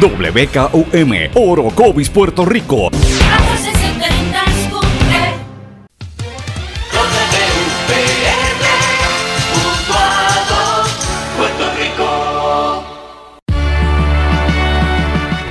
[0.00, 2.88] WKUM, Orocovis, Puerto Rico.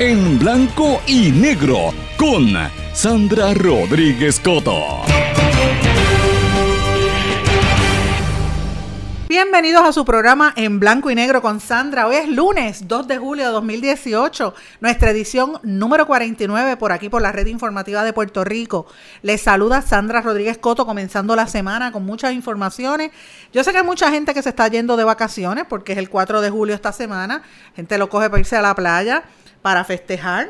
[0.00, 2.52] en blanco y negro con
[2.92, 5.02] Sandra Rodríguez Coto.
[9.28, 12.06] Bienvenidos a su programa en blanco y negro con Sandra.
[12.06, 17.20] Hoy es lunes 2 de julio de 2018, nuestra edición número 49 por aquí por
[17.20, 18.86] la red informativa de Puerto Rico.
[19.22, 23.10] Les saluda Sandra Rodríguez Coto comenzando la semana con muchas informaciones.
[23.52, 26.08] Yo sé que hay mucha gente que se está yendo de vacaciones porque es el
[26.08, 27.42] 4 de julio esta semana.
[27.74, 29.24] Gente lo coge para irse a la playa
[29.62, 30.48] para festejar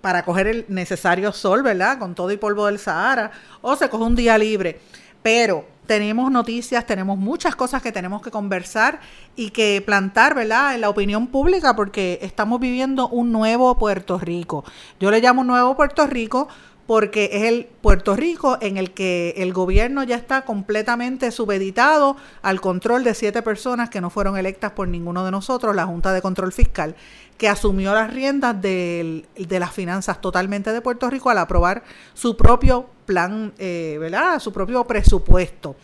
[0.00, 1.98] para coger el necesario sol, ¿verdad?
[1.98, 4.80] Con todo y polvo del Sahara, o se coge un día libre.
[5.22, 9.00] Pero tenemos noticias, tenemos muchas cosas que tenemos que conversar
[9.36, 14.64] y que plantar, ¿verdad?, en la opinión pública, porque estamos viviendo un nuevo Puerto Rico.
[14.98, 16.48] Yo le llamo un nuevo Puerto Rico
[16.90, 22.60] porque es el Puerto Rico en el que el gobierno ya está completamente subeditado al
[22.60, 26.20] control de siete personas que no fueron electas por ninguno de nosotros, la Junta de
[26.20, 26.96] Control Fiscal,
[27.38, 32.90] que asumió las riendas de, las finanzas totalmente de Puerto Rico al aprobar su propio
[33.06, 34.40] plan, eh, ¿verdad?
[34.40, 35.76] Su propio presupuesto.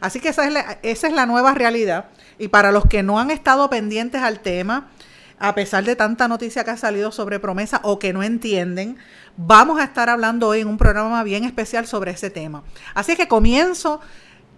[0.00, 2.06] Así que esa es, la, esa es la nueva realidad.
[2.38, 4.88] Y para los que no han estado pendientes al tema,
[5.38, 8.96] a pesar de tanta noticia que ha salido sobre promesa o que no entienden,
[9.36, 12.62] vamos a estar hablando hoy en un programa bien especial sobre ese tema.
[12.94, 14.00] Así que comienzo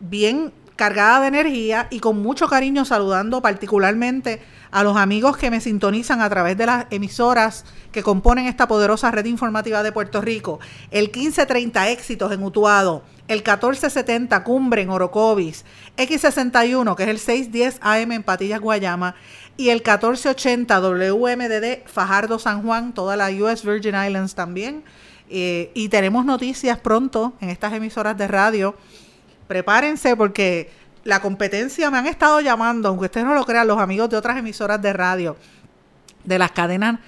[0.00, 5.62] bien cargada de energía y con mucho cariño saludando particularmente a los amigos que me
[5.62, 10.60] sintonizan a través de las emisoras que componen esta poderosa red informativa de Puerto Rico.
[10.90, 15.64] El 1530 Éxitos en Utuado, el 1470 Cumbre en Orocovis,
[15.96, 19.14] X61 que es el 610 AM en Patillas Guayama
[19.56, 24.84] y el 1480 WMDD Fajardo San Juan, toda la US Virgin Islands también.
[25.28, 28.76] Eh, y tenemos noticias pronto en estas emisoras de radio.
[29.48, 30.70] Prepárense porque
[31.04, 34.36] la competencia me han estado llamando, aunque ustedes no lo crean, los amigos de otras
[34.36, 35.36] emisoras de radio,
[36.24, 37.00] de las cadenas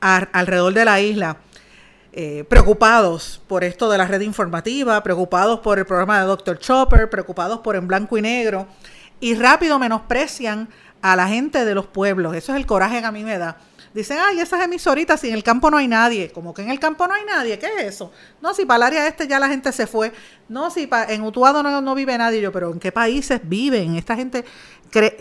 [0.00, 1.38] alrededor de la isla.
[2.12, 6.58] Eh, preocupados por esto de la red informativa, preocupados por el programa de Dr.
[6.58, 8.66] Chopper, preocupados por En Blanco y Negro,
[9.20, 10.68] y rápido menosprecian
[11.02, 12.34] a la gente de los pueblos.
[12.34, 13.58] Eso es el coraje que a mí me da.
[13.94, 16.30] Dicen, ay, esas emisoritas, si en el campo no hay nadie.
[16.30, 18.12] Como que en el campo no hay nadie, ¿qué es eso?
[18.40, 20.12] No, si para el área este ya la gente se fue.
[20.48, 22.40] No, si en Utuado no, vive nadie.
[22.40, 23.96] Yo, pero ¿en qué países viven?
[23.96, 24.44] Esta gente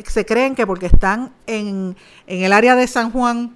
[0.06, 1.96] se creen que porque están en,
[2.28, 3.56] en el área de San Juan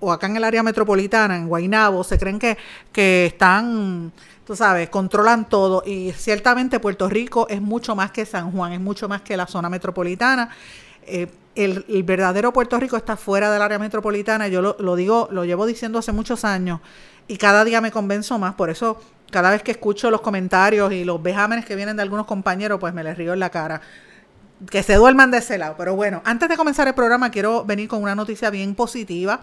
[0.00, 2.56] o acá en el área metropolitana, en Guaynabo, se creen que,
[2.90, 4.12] que están,
[4.46, 5.82] tú sabes, controlan todo.
[5.86, 9.46] Y ciertamente Puerto Rico es mucho más que San Juan, es mucho más que la
[9.46, 10.50] zona metropolitana.
[11.06, 11.28] Eh,
[11.64, 14.48] el, verdadero Puerto Rico está fuera del área metropolitana.
[14.48, 16.80] Yo lo, digo, lo llevo diciendo hace muchos años
[17.28, 18.54] y cada día me convenzo más.
[18.54, 19.00] Por eso,
[19.30, 22.94] cada vez que escucho los comentarios y los vejámenes que vienen de algunos compañeros, pues
[22.94, 23.80] me les río en la cara.
[24.70, 25.74] Que se duerman de ese lado.
[25.78, 29.40] Pero bueno, antes de comenzar el programa, quiero venir con una noticia bien positiva.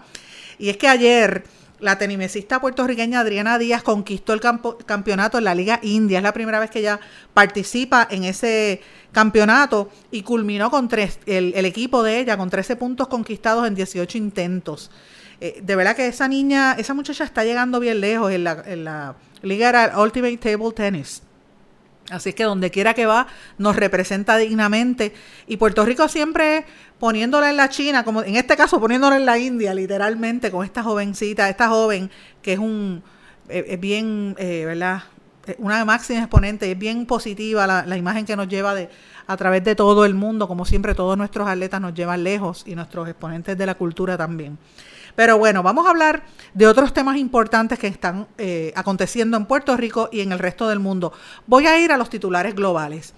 [0.58, 1.44] Y es que ayer
[1.80, 6.18] la tenimesista puertorriqueña Adriana Díaz conquistó el campeonato en la Liga India.
[6.18, 7.00] Es la primera vez que ella
[7.34, 8.80] participa en ese
[9.12, 14.18] campeonato y culminó con tres, el, equipo de ella con 13 puntos conquistados en 18
[14.18, 14.90] intentos.
[15.40, 19.92] Eh, de verdad que esa niña, esa muchacha está llegando bien lejos en la Liga
[19.96, 21.22] Ultimate Table Tennis.
[22.10, 23.26] Así que donde quiera que va,
[23.58, 25.12] nos representa dignamente.
[25.46, 26.64] Y Puerto Rico siempre
[26.98, 30.82] poniéndola en la China, como en este caso poniéndola en la India, literalmente, con esta
[30.82, 32.10] jovencita, esta joven
[32.40, 33.02] que es un,
[33.48, 35.02] eh, es bien, eh, ¿verdad?
[35.46, 38.88] Eh, una máxima exponente, es bien positiva la, la, imagen que nos lleva de,
[39.26, 42.74] a través de todo el mundo, como siempre todos nuestros atletas nos llevan lejos y
[42.74, 44.58] nuestros exponentes de la cultura también.
[45.18, 46.22] Pero bueno, vamos a hablar
[46.54, 50.68] de otros temas importantes que están eh, aconteciendo en Puerto Rico y en el resto
[50.68, 51.12] del mundo.
[51.44, 53.14] Voy a ir a los titulares globales.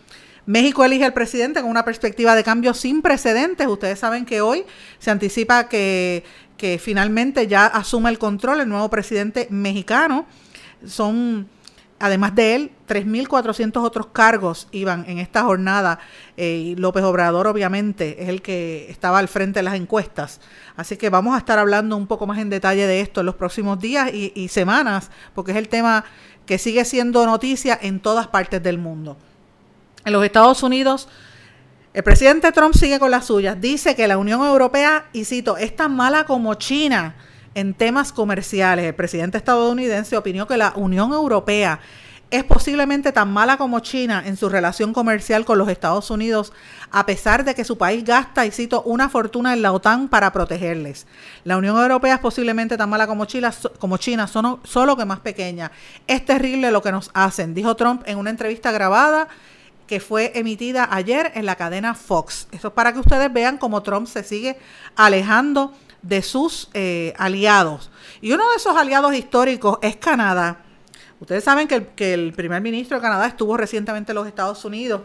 [0.47, 3.67] México elige al presidente con una perspectiva de cambio sin precedentes.
[3.67, 4.65] Ustedes saben que hoy
[4.99, 6.25] se anticipa que,
[6.57, 10.25] que finalmente ya asume el control el nuevo presidente mexicano.
[10.87, 11.51] Son
[12.01, 16.01] además de él, 3.400 otros cargos iban en esta jornada
[16.37, 20.41] eh, López Obrador obviamente es el que estaba al frente de las encuestas.
[20.77, 23.35] Así que vamos a estar hablando un poco más en detalle de esto en los
[23.37, 26.05] próximos días y, y semanas, porque es el tema
[26.47, 29.17] que sigue siendo noticia en todas partes del mundo.
[30.05, 31.09] En los Estados Unidos,
[31.93, 33.61] el presidente Trump sigue con las suyas.
[33.61, 37.15] Dice que la Unión Europea, y cito, es tan mala como China
[37.55, 38.85] en temas comerciales.
[38.85, 41.81] El presidente estadounidense opinó que la Unión Europea
[42.31, 46.53] es posiblemente tan mala como China en su relación comercial con los Estados Unidos,
[46.93, 50.33] a pesar de que su país gasta, y cito, una fortuna en la OTAN para
[50.33, 51.07] protegerles.
[51.43, 55.21] La Unión Europea es posiblemente tan mala como China, como China solo, solo que más
[55.21, 55.73] pequeña.
[56.07, 59.29] Es terrible lo que nos hacen, dijo Trump en una entrevista grabada
[59.89, 62.47] que fue emitida ayer en la cadena Fox.
[62.53, 64.57] Eso es para que ustedes vean cómo Trump se sigue
[64.95, 67.91] alejando de sus eh, aliados.
[68.21, 70.63] Y uno de esos aliados históricos es Canadá.
[71.21, 74.65] Ustedes saben que el, que el primer ministro de Canadá estuvo recientemente en los Estados
[74.65, 75.03] Unidos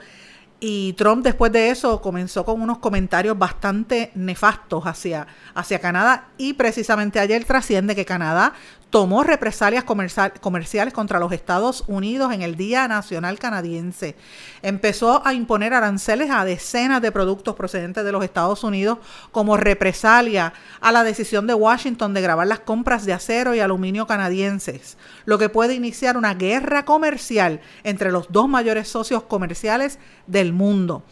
[0.59, 6.53] y Trump después de eso comenzó con unos comentarios bastante nefastos hacia, hacia Canadá y
[6.53, 8.53] precisamente ayer trasciende que Canadá
[8.95, 14.15] tomó represalias comerciales contra los Estados Unidos en el Día Nacional Canadiense.
[14.61, 18.99] Empezó a imponer aranceles a decenas de productos procedentes de los Estados Unidos
[19.33, 24.07] como represalia a la decisión de Washington de grabar las compras de acero y aluminio
[24.07, 30.53] canadienses, lo que puede iniciar una guerra comercial entre los dos mayores socios comerciales del
[30.53, 31.03] mundo.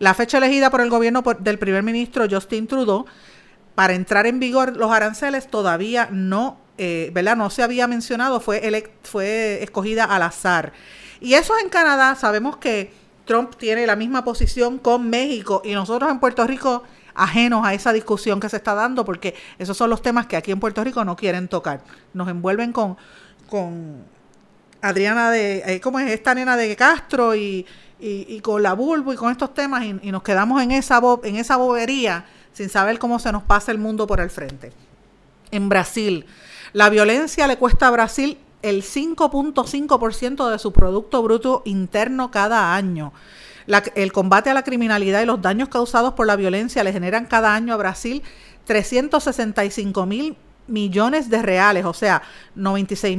[0.00, 3.06] La fecha elegida por el gobierno del primer ministro Justin Trudeau
[3.76, 7.36] para entrar en vigor los aranceles todavía no eh, ¿verdad?
[7.36, 10.72] No se había mencionado, fue, fue escogida al azar.
[11.20, 12.92] Y eso en Canadá, sabemos que
[13.24, 16.84] Trump tiene la misma posición con México y nosotros en Puerto Rico
[17.14, 20.52] ajenos a esa discusión que se está dando, porque esos son los temas que aquí
[20.52, 21.82] en Puerto Rico no quieren tocar.
[22.14, 22.96] Nos envuelven con,
[23.50, 24.04] con
[24.80, 27.66] Adriana de, eh, ¿cómo es esta nena de Castro y,
[28.00, 31.56] y, con la Bulbo y con estos temas y, nos quedamos en esa, en esa
[31.56, 34.72] bobería sin saber cómo se nos pasa el mundo por el frente.
[35.50, 36.26] En Brasil,
[36.78, 43.12] la violencia le cuesta a Brasil el 5.5% de su Producto Bruto Interno cada año.
[43.96, 47.52] el combate a la criminalidad y los daños causados por la violencia le generan cada
[47.52, 48.22] año a Brasil
[48.64, 50.36] 365 mil
[50.68, 52.22] millones de reales, o sea,
[52.54, 53.18] 96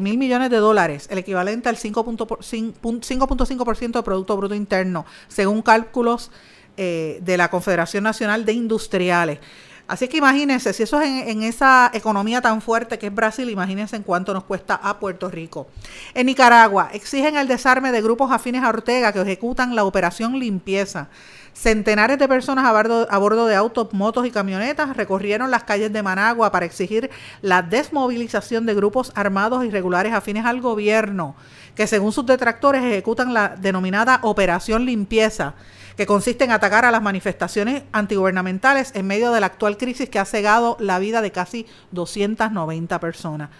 [0.00, 6.30] mil millones de dólares, el equivalente al 5.5% de Producto Bruto Interno, según cálculos
[6.76, 9.40] eh, de la Confederación Nacional de Industriales.
[9.88, 13.96] Así que imagínense, si eso es en, esa economía tan fuerte que es Brasil, imagínense
[13.96, 15.66] en cuánto nos cuesta a Puerto Rico.
[16.14, 21.08] En Nicaragua, exigen el desarme de grupos afines a Ortega que ejecutan la operación limpieza.
[21.52, 25.92] Centenares de personas a bordo, a bordo, de autos, motos y camionetas recorrieron las calles
[25.92, 27.10] de Managua para exigir
[27.42, 31.34] la desmovilización de grupos armados irregulares afines al gobierno,
[31.74, 35.54] que según sus detractores ejecutan la denominada Operación Limpieza
[35.96, 40.18] que consiste en atacar a las manifestaciones antigubernamentales en medio de la actual crisis que
[40.18, 43.50] ha cegado la vida de casi 290 personas.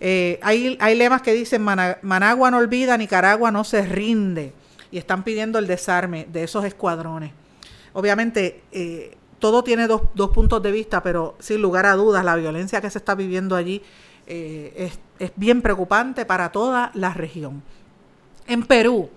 [0.00, 4.52] Eh, hay, hay, lemas que dicen Managua no olvida, Nicaragua no se rinde
[4.90, 7.32] y están pidiendo el desarme de esos escuadrones.
[7.92, 12.34] Obviamente, eh, todo tiene dos, dos, puntos de vista, pero sin lugar a dudas, la
[12.34, 13.82] violencia que se está viviendo allí
[14.26, 17.62] eh, es, es bien preocupante para toda la región.
[18.46, 19.08] En Perú,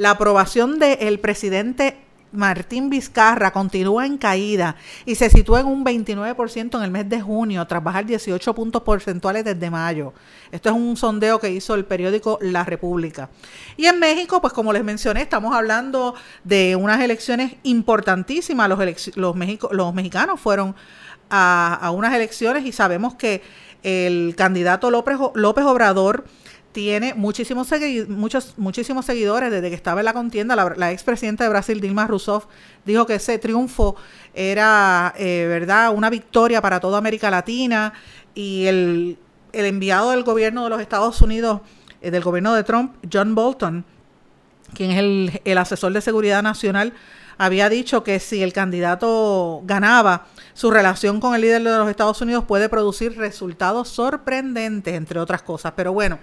[0.00, 1.98] la aprobación del presidente
[2.32, 7.20] Martín Vizcarra continúa en caída y se sitúa en un 29% en el mes de
[7.20, 10.14] junio, tras bajar 18 puntos porcentuales desde mayo.
[10.52, 13.28] Esto es un sondeo que hizo el periódico La República.
[13.76, 16.14] Y en México, pues como les mencioné, estamos hablando
[16.44, 18.70] de unas elecciones importantísimas.
[18.70, 19.36] Los, los,
[19.72, 20.74] los mexicanos fueron
[21.28, 23.42] a, a, unas elecciones y sabemos que
[23.82, 26.24] el candidato López, López Obrador
[26.72, 27.68] tiene muchísimos,
[28.08, 30.56] muchos, muchísimos seguidores desde que estaba en la contienda.
[30.76, 32.44] La, expresidenta de Brasil, Dilma Rousseff,
[32.84, 33.96] dijo que ese triunfo
[34.34, 37.92] era, eh, ¿verdad?, una victoria para toda América Latina
[38.34, 39.18] y el,
[39.52, 41.60] el enviado del gobierno de los Estados Unidos,
[42.00, 43.84] eh, del gobierno de Trump, John Bolton,
[44.74, 46.92] quien es el, el asesor de seguridad nacional,
[47.42, 52.20] había dicho que si el candidato ganaba, su relación con el líder de los Estados
[52.20, 55.72] Unidos puede producir resultados sorprendentes, entre otras cosas.
[55.74, 56.18] Pero bueno,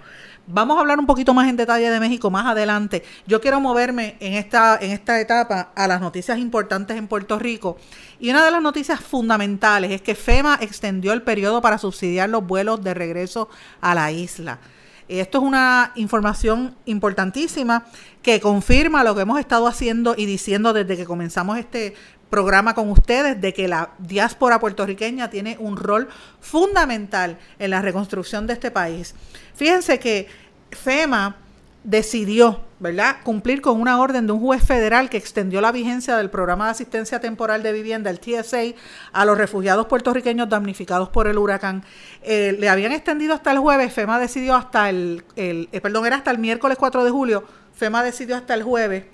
[0.50, 3.02] Vamos a hablar un poquito más en detalle de México más adelante.
[3.26, 7.76] Yo quiero moverme en esta, en esta etapa a las noticias importantes en Puerto Rico.
[8.18, 12.46] Y una de las noticias fundamentales es que FEMA extendió el periodo para subsidiar los
[12.46, 13.50] vuelos de regreso
[13.82, 14.58] a la isla.
[15.06, 17.84] Esto es una información importantísima
[18.22, 21.94] que confirma lo que hemos estado haciendo y diciendo desde que comenzamos este
[22.30, 26.08] programa con ustedes de que la diáspora puertorriqueña tiene un rol
[26.40, 29.14] fundamental en la reconstrucción de este país.
[29.54, 30.28] Fíjense que
[30.70, 31.36] FEMA
[31.84, 36.28] decidió, ¿verdad?, cumplir con una orden de un juez federal que extendió la vigencia del
[36.28, 38.74] programa de asistencia temporal de vivienda, el TSA,
[39.12, 41.84] a los refugiados puertorriqueños damnificados por el huracán.
[42.22, 46.16] Eh, le habían extendido hasta el jueves, FEMA decidió hasta el, el eh, perdón, era
[46.16, 47.44] hasta el miércoles 4 de julio,
[47.74, 49.04] FEMA decidió hasta el jueves.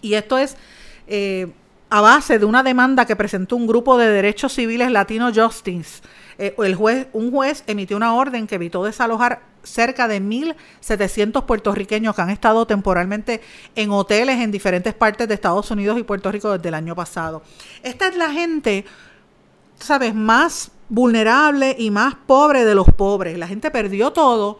[0.00, 0.56] Y esto es
[1.06, 1.52] eh,
[1.94, 6.02] a base de una demanda que presentó un grupo de derechos civiles Latino Justice.
[6.38, 12.16] Eh, el juez, un juez emitió una orden que evitó desalojar cerca de 1.700 puertorriqueños
[12.16, 13.42] que han estado temporalmente
[13.76, 17.44] en hoteles en diferentes partes de Estados Unidos y Puerto Rico desde el año pasado.
[17.84, 18.84] Esta es la gente,
[19.78, 23.38] ¿sabes?, más vulnerable y más pobre de los pobres.
[23.38, 24.58] La gente perdió todo.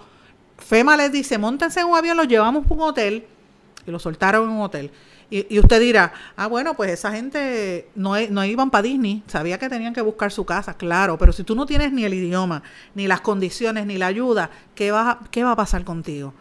[0.59, 3.27] FEMA les dice, montense en un avión, los llevamos a un hotel
[3.85, 4.93] y lo soltaron en un hotel.
[5.37, 9.69] Y, usted dirá, ah, bueno, pues esa gente no, no iban para Disney, sabía que
[9.69, 12.63] tenían que buscar su casa, claro, pero si tú no tienes ni el idioma,
[12.95, 16.35] ni las condiciones, ni la ayuda, ¿qué va, qué va a pasar contigo?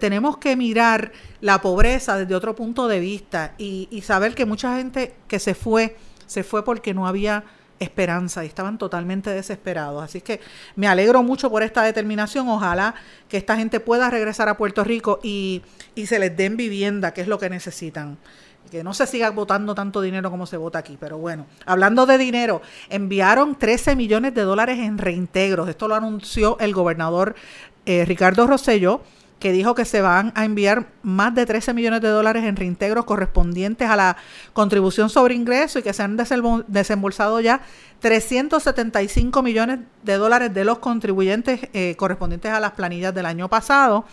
[0.00, 4.78] Tenemos que mirar la pobreza desde otro punto de vista y, y saber que mucha
[4.78, 7.44] gente que se fue, se fue porque no había
[7.78, 10.02] esperanza y estaban totalmente desesperados.
[10.02, 10.40] Así que
[10.76, 12.48] me alegro mucho por esta determinación.
[12.48, 12.94] Ojalá
[13.28, 15.62] que esta gente pueda regresar a Puerto Rico y,
[15.94, 18.18] y se les den vivienda, que es lo que necesitan.
[18.70, 20.96] Que no se siga votando tanto dinero como se vota aquí.
[20.98, 25.68] Pero bueno, hablando de dinero, enviaron 13 millones de dólares en reintegros.
[25.68, 27.34] Esto lo anunció el gobernador
[27.86, 29.02] eh, Ricardo Rosselló
[29.38, 33.04] que dijo que se van a enviar más de 13 millones de dólares en reintegros
[33.04, 34.16] correspondientes a la
[34.52, 36.16] contribución sobre ingreso y que se han
[36.66, 37.60] desembolsado ya
[38.00, 44.04] 375 millones de dólares de los contribuyentes eh, correspondientes a las planillas del año pasado.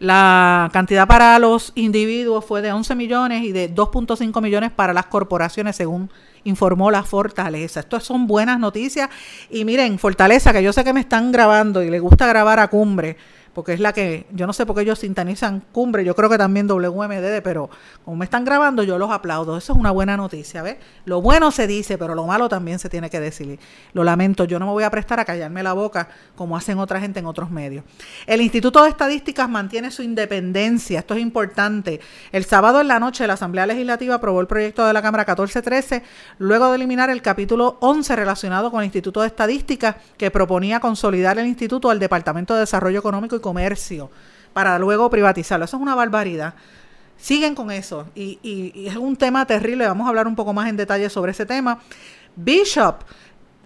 [0.00, 5.06] La cantidad para los individuos fue de 11 millones y de 2.5 millones para las
[5.06, 6.08] corporaciones, según
[6.44, 7.80] informó la Fortaleza.
[7.80, 9.10] Estas son buenas noticias.
[9.50, 12.68] Y miren, Fortaleza, que yo sé que me están grabando y le gusta grabar a
[12.68, 13.16] cumbre
[13.58, 16.38] porque es la que, yo no sé por qué ellos sintonizan cumbre, yo creo que
[16.38, 17.68] también WMDD, pero
[18.04, 19.58] como me están grabando, yo los aplaudo.
[19.58, 20.76] Eso es una buena noticia, ¿ves?
[21.06, 23.58] Lo bueno se dice, pero lo malo también se tiene que decir.
[23.94, 27.00] Lo lamento, yo no me voy a prestar a callarme la boca como hacen otra
[27.00, 27.84] gente en otros medios.
[28.28, 31.98] El Instituto de Estadísticas mantiene su independencia, esto es importante.
[32.30, 36.04] El sábado en la noche la Asamblea Legislativa aprobó el proyecto de la Cámara 1413,
[36.38, 41.40] luego de eliminar el capítulo 11 relacionado con el Instituto de Estadísticas, que proponía consolidar
[41.40, 44.10] el instituto al Departamento de Desarrollo Económico y comercio
[44.52, 45.64] para luego privatizarlo.
[45.64, 46.54] Eso es una barbaridad.
[47.16, 48.38] Siguen con eso y,
[48.86, 49.86] es un tema terrible.
[49.86, 51.80] Vamos a hablar un poco más en detalle sobre ese tema.
[52.36, 52.96] Bishop,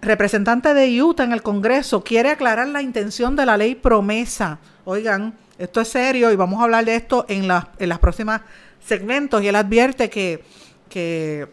[0.01, 4.59] representante de Utah en el Congreso, quiere aclarar la intención de la ley promesa.
[4.85, 8.41] Oigan, esto es serio y vamos a hablar de esto en, en las próximas
[8.85, 10.43] segmentos y él advierte que,
[10.89, 11.47] que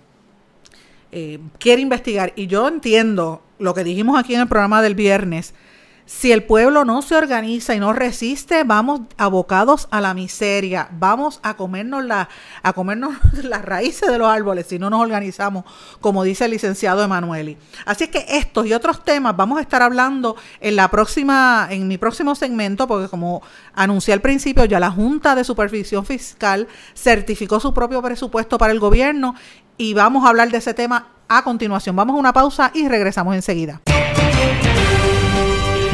[1.12, 2.32] eh, quiere investigar.
[2.36, 5.54] Y yo entiendo lo que dijimos aquí en el programa del viernes,
[6.06, 11.40] si el pueblo no se organiza y no resiste, vamos abocados a la miseria, vamos
[11.42, 12.28] a comernos, la,
[12.62, 13.14] a comernos
[13.44, 15.64] las raíces de los árboles si no nos organizamos,
[16.00, 17.56] como dice el licenciado Emanueli.
[17.86, 21.86] Así es que estos y otros temas vamos a estar hablando en la próxima, en
[21.86, 23.42] mi próximo segmento, porque como
[23.74, 28.80] anuncié al principio, ya la Junta de Supervisión Fiscal certificó su propio presupuesto para el
[28.80, 29.34] gobierno
[29.76, 31.96] y vamos a hablar de ese tema a continuación.
[31.96, 33.80] Vamos a una pausa y regresamos enseguida.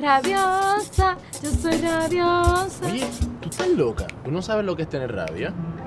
[0.00, 2.86] rabiosa, yo soy rabiosa.
[2.86, 3.06] Oye,
[3.40, 4.06] tú estás loca.
[4.24, 5.52] ¿Tú no sabes lo que es tener rabia?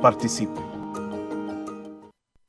[0.00, 0.67] participe.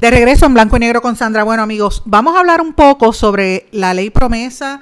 [0.00, 1.42] De regreso en blanco y negro con Sandra.
[1.42, 4.80] Bueno, amigos, vamos a hablar un poco sobre la ley promesa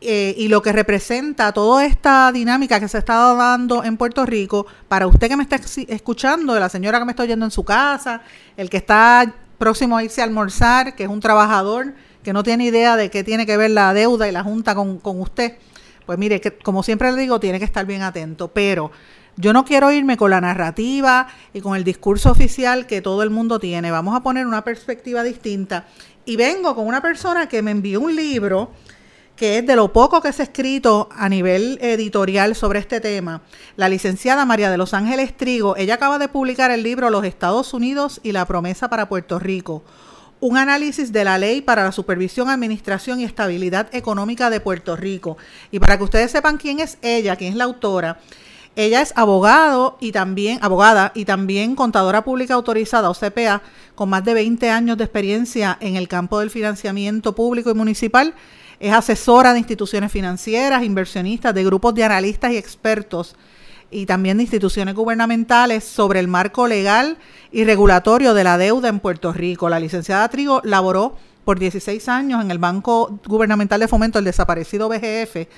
[0.00, 4.66] eh, y lo que representa toda esta dinámica que se está dando en Puerto Rico.
[4.88, 8.22] Para usted que me está escuchando, la señora que me está oyendo en su casa,
[8.56, 11.94] el que está próximo a irse a almorzar, que es un trabajador
[12.24, 14.98] que no tiene idea de qué tiene que ver la deuda y la junta con,
[14.98, 15.56] con usted.
[16.04, 18.48] Pues mire, que, como siempre le digo, tiene que estar bien atento.
[18.48, 18.90] Pero
[19.38, 23.30] yo no quiero irme con la narrativa y con el discurso oficial que todo el
[23.30, 23.92] mundo tiene.
[23.92, 25.86] Vamos a poner una perspectiva distinta.
[26.24, 28.72] Y vengo con una persona que me envió un libro
[29.36, 33.42] que es de lo poco que se ha escrito a nivel editorial sobre este tema.
[33.76, 37.72] La licenciada María de los Ángeles Trigo, ella acaba de publicar el libro Los Estados
[37.72, 39.84] Unidos y la promesa para Puerto Rico.
[40.40, 45.36] Un análisis de la ley para la supervisión, administración y estabilidad económica de Puerto Rico.
[45.70, 48.18] Y para que ustedes sepan quién es ella, quién es la autora,
[48.78, 53.60] ella es abogado y también abogada y también contadora pública autorizada o CPA
[53.96, 58.34] con más de 20 años de experiencia en el campo del financiamiento público y municipal.
[58.78, 63.34] Es asesora de instituciones financieras, inversionistas, de grupos de analistas y expertos
[63.90, 67.18] y también de instituciones gubernamentales sobre el marco legal
[67.50, 69.68] y regulatorio de la deuda en Puerto Rico.
[69.68, 74.88] La licenciada Trigo laboró por 16 años en el Banco Gubernamental de Fomento, el desaparecido
[74.88, 75.48] BGF,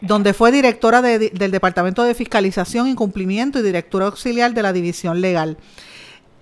[0.00, 5.20] donde fue directora del Departamento de Fiscalización y Cumplimiento y directora auxiliar de la División
[5.20, 5.56] Legal.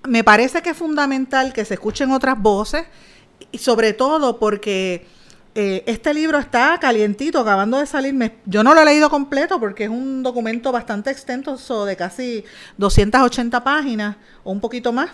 [0.08, 2.84] Me parece que es fundamental que se escuchen otras voces,
[3.50, 5.06] y sobre todo porque
[5.54, 8.14] eh, este libro está calientito, acabando de salir.
[8.46, 12.44] yo no lo he leído completo porque es un documento bastante extenso, de casi
[12.78, 15.10] 280 páginas o un poquito más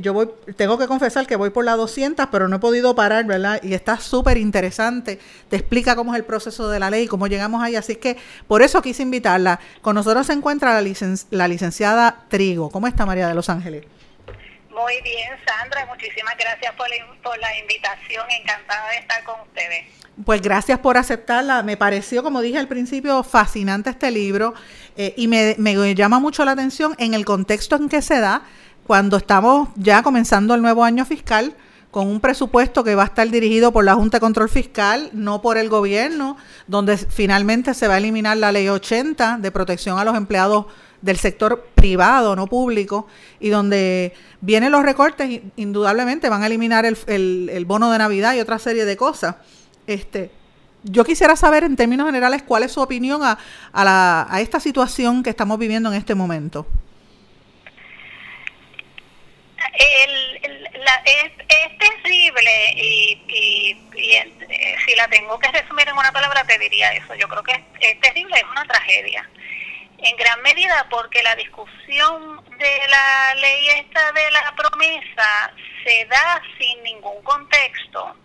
[0.00, 3.24] yo voy, tengo que confesar que voy por la 200, pero no he podido parar,
[3.24, 3.60] ¿verdad?
[3.62, 5.18] Y está súper interesante.
[5.48, 7.76] Te explica cómo es el proceso de la ley, cómo llegamos ahí.
[7.76, 9.60] Así que por eso quise invitarla.
[9.82, 10.94] Con nosotros se encuentra la,
[11.30, 12.70] la licenciada Trigo.
[12.70, 13.84] ¿Cómo está María de Los Ángeles?
[14.70, 15.86] Muy bien, Sandra.
[15.86, 18.26] Muchísimas gracias por la, por la invitación.
[18.40, 19.86] Encantada de estar con ustedes.
[20.24, 21.62] Pues gracias por aceptarla.
[21.62, 24.54] Me pareció, como dije al principio, fascinante este libro
[24.96, 28.42] eh, y me, me llama mucho la atención en el contexto en que se da
[28.86, 31.54] cuando estamos ya comenzando el nuevo año fiscal
[31.90, 35.40] con un presupuesto que va a estar dirigido por la Junta de Control Fiscal, no
[35.40, 40.04] por el gobierno, donde finalmente se va a eliminar la ley 80 de protección a
[40.04, 40.66] los empleados
[41.00, 43.06] del sector privado, no público,
[43.40, 48.58] y donde vienen los recortes, indudablemente van a eliminar el, bono de Navidad y otra
[48.58, 49.36] serie de cosas.
[49.86, 50.30] Este,
[50.82, 55.58] yo quisiera saber en términos generales cuál es su opinión a, esta situación que estamos
[55.58, 56.66] viviendo en este momento.
[59.78, 66.12] El, la- es, es terrible y, y- eh, si la tengo que resumir en una
[66.12, 67.14] palabra te diría eso.
[67.14, 69.28] Yo creo que es terrible, es una tragedia.
[69.98, 75.52] En gran medida porque la discusión de la ley esta de la promesa
[75.84, 78.16] se da sin ningún contexto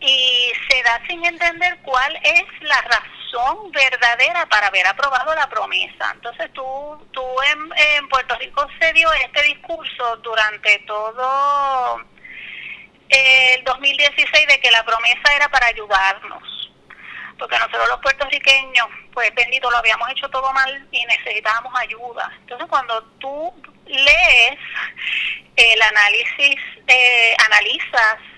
[0.00, 3.21] y se da sin entender cuál es la razón
[3.70, 6.10] verdadera para haber aprobado la promesa.
[6.14, 12.00] Entonces tú, tú en, en Puerto Rico se dio este discurso durante todo
[13.08, 16.72] el 2016 de que la promesa era para ayudarnos,
[17.38, 22.32] porque nosotros los puertorriqueños, pues bendito, lo habíamos hecho todo mal y necesitábamos ayuda.
[22.40, 23.52] Entonces cuando tú
[23.86, 24.58] lees
[25.56, 28.31] el análisis, eh, analizas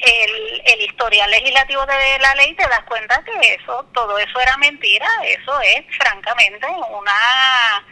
[0.00, 4.56] el, el historial legislativo de la ley, te das cuenta que eso, todo eso era
[4.56, 7.84] mentira, eso es francamente una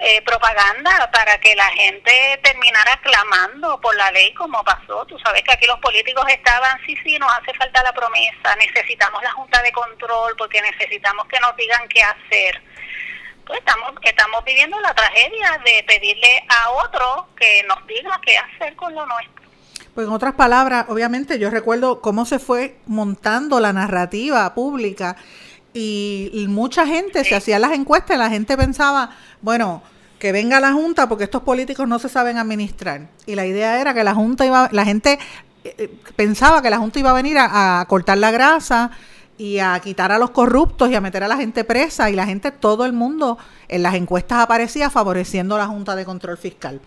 [0.00, 5.04] eh, propaganda para que la gente terminara clamando por la ley como pasó.
[5.06, 9.20] Tú sabes que aquí los políticos estaban, sí, sí, nos hace falta la promesa, necesitamos
[9.24, 12.62] la Junta de Control porque necesitamos que nos digan qué hacer.
[13.44, 18.76] Pues estamos, estamos viviendo la tragedia de pedirle a otro que nos diga qué hacer
[18.76, 19.37] con lo nuestro.
[19.98, 25.16] Pues en otras palabras, obviamente yo recuerdo cómo se fue montando la narrativa pública
[25.74, 29.10] y, mucha gente se hacía las encuestas la gente pensaba,
[29.42, 29.82] bueno,
[30.20, 33.08] que venga la junta porque estos políticos no se saben administrar.
[33.26, 35.18] Y la idea era que la junta iba, la gente
[35.64, 38.92] eh, eh, pensaba que la junta iba a venir a, cortar la grasa
[39.36, 42.24] y a quitar a los corruptos y a meter a la gente presa y la
[42.24, 46.80] gente, todo el mundo en las encuestas aparecía favoreciendo la Junta de Control Fiscal.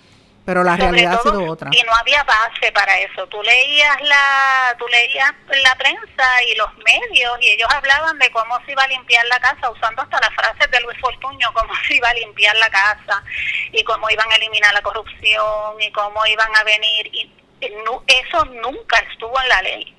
[0.45, 1.69] Pero la Sobre realidad ha todo, sido otra.
[1.71, 3.27] Y no había base para eso.
[3.27, 8.59] Tú leías la, tú leías la prensa y los medios y ellos hablaban de cómo
[8.65, 11.95] se iba a limpiar la casa, usando hasta las frases de Luis Fortuño, cómo se
[11.95, 13.23] iba a limpiar la casa
[13.71, 17.07] y cómo iban a eliminar la corrupción y cómo iban a venir.
[17.13, 19.95] Y, eso nunca estuvo en la ley.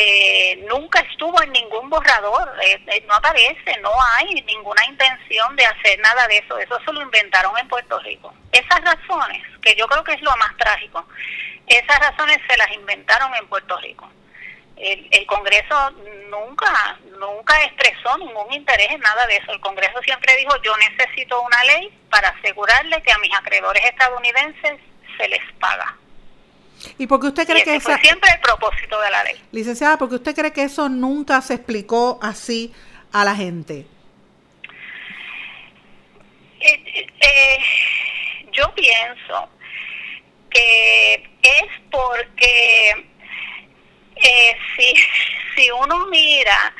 [0.00, 5.66] Eh, nunca estuvo en ningún borrador, eh, eh, no aparece, no hay ninguna intención de
[5.66, 8.32] hacer nada de eso, eso se lo inventaron en Puerto Rico.
[8.52, 11.04] Esas razones, que yo creo que es lo más trágico,
[11.66, 14.08] esas razones se las inventaron en Puerto Rico.
[14.76, 15.90] El, el Congreso
[16.30, 19.50] nunca, nunca expresó ningún interés en nada de eso.
[19.50, 24.78] El Congreso siempre dijo, yo necesito una ley para asegurarle que a mis acreedores estadounidenses
[25.16, 25.96] se les paga.
[26.98, 29.34] ¿Y por qué usted cree Y que fue esa, siempre el propósito de la ley.
[29.52, 32.72] licenciada, por qué usted cree que eso nunca se explicó así
[33.12, 33.86] a la gente?
[36.60, 37.58] Eh, eh,
[38.52, 39.48] yo pienso
[40.50, 43.06] que es porque
[44.16, 44.94] eh, si,
[45.56, 46.74] si uno mira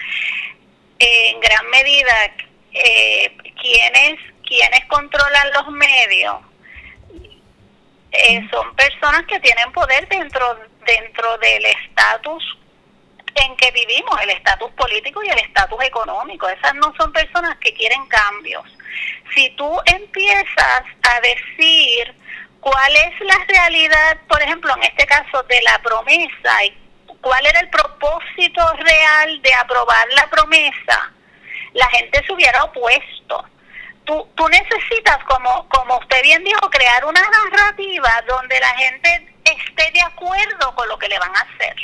[0.98, 2.12] en gran medida
[2.72, 6.36] eh, quiénes, quiénes controlan los medios,
[8.12, 12.58] eh, son personas que tienen poder dentro, dentro del estatus
[13.34, 16.48] en que vivimos, el estatus político y el estatus económico.
[16.48, 18.64] Esas no son personas que quieren cambios.
[19.34, 22.14] Si tú empiezas a decir
[22.60, 26.76] cuál es la realidad, por ejemplo, en este caso de la promesa, y
[27.20, 31.12] cuál era el propósito real de aprobar la promesa,
[31.74, 33.44] la gente se hubiera opuesto.
[34.08, 39.90] Tú, tú necesitas, como, como usted bien dijo, crear una narrativa donde la gente esté
[39.92, 41.76] de acuerdo con lo que le van a hacer.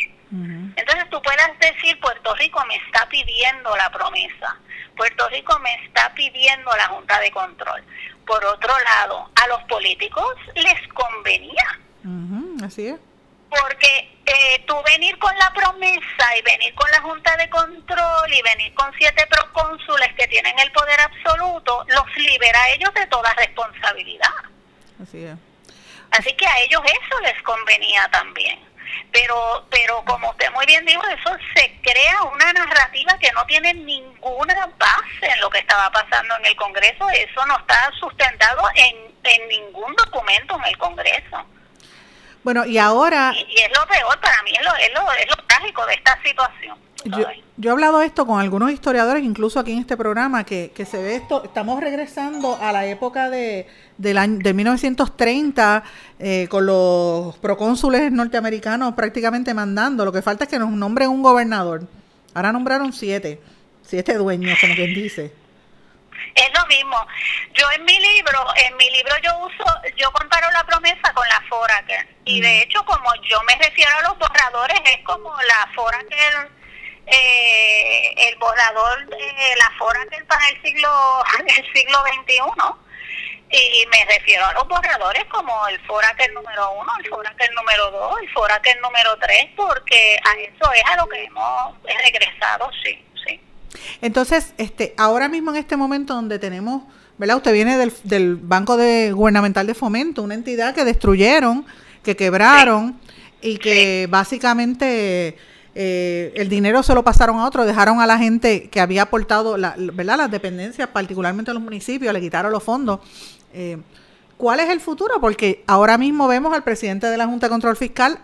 [0.77, 4.57] Entonces tú puedas decir, Puerto Rico me está pidiendo la promesa,
[4.97, 7.85] Puerto Rico me está pidiendo la Junta de Control.
[8.27, 13.01] Por otro lado, a los políticos les convenía, Ujú, así es.
[13.61, 18.43] Porque eh, tú venir con la promesa y venir con la Junta de Control y
[18.43, 23.33] venir con siete procónsules que tienen el poder absoluto, los libera a ellos de toda
[23.35, 24.35] responsabilidad.
[25.03, 25.37] Así es.
[26.11, 28.59] Así que a ellos eso les convenía también.
[29.13, 33.75] Pero, pero como usted muy bien dijo, eso se crea una narrativa que no tiene
[33.75, 37.09] ninguna base en lo que estaba pasando en el Congreso.
[37.11, 41.45] Eso no está sustentado en, en ningún documento en el Congreso.
[42.45, 45.27] Bueno, y ahora Y, y es lo peor para mí, es lo, es lo, es
[45.37, 46.77] lo trágico de esta situación.
[47.05, 47.27] yo,
[47.57, 51.01] yo he hablado esto con algunos historiadores, incluso aquí en este programa, que, que se
[51.01, 55.85] ve esto, estamos regresando a la época de, del año, de 1930,
[56.19, 60.05] eh, con los procónsules norteamericanos prácticamente mandando.
[60.05, 61.83] Lo que falta es que nos nombren un gobernador.
[62.35, 63.41] Ahora nombraron siete,
[63.83, 65.44] siete dueños, como quien dice.
[66.35, 67.07] Es lo mismo.
[67.53, 69.65] Yo en mi libro, en mi libro yo uso,
[69.97, 72.07] yo comparo la promesa con la Foraker.
[72.25, 76.51] Y de hecho, como yo me refiero a los borradores, es como la Foraker,
[77.07, 82.41] eh, el borrador de la Foraker para el siglo, el siglo XXI.
[83.51, 88.21] Y me refiero a los borradores como el Foraker número uno, el Foraker número dos,
[88.21, 93.14] el Foraker número tres, porque a eso es a lo que hemos regresado, sí, sí.
[94.01, 96.83] Entonces, este, ahora mismo en este momento donde tenemos,
[97.19, 97.37] ¿verdad?
[97.37, 101.65] Usted viene del, del Banco de Gubernamental de Fomento, una entidad que destruyeron,
[102.03, 102.99] que quebraron
[103.41, 105.37] y que básicamente
[105.75, 109.57] eh, el dinero se lo pasaron a otro, dejaron a la gente que había aportado,
[109.57, 110.17] la, ¿verdad?
[110.17, 113.01] Las dependencias, particularmente los municipios, le quitaron los fondos.
[113.53, 113.79] Eh,
[114.37, 115.21] ¿Cuál es el futuro?
[115.21, 118.19] Porque ahora mismo vemos al presidente de la Junta de Control Fiscal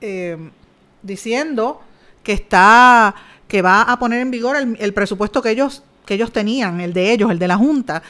[0.00, 0.50] eh,
[1.02, 1.82] diciendo
[2.22, 3.14] que está
[3.54, 6.92] que va a poner en vigor el, el, presupuesto que ellos que ellos tenían, el
[6.92, 8.02] de ellos, el de la Junta,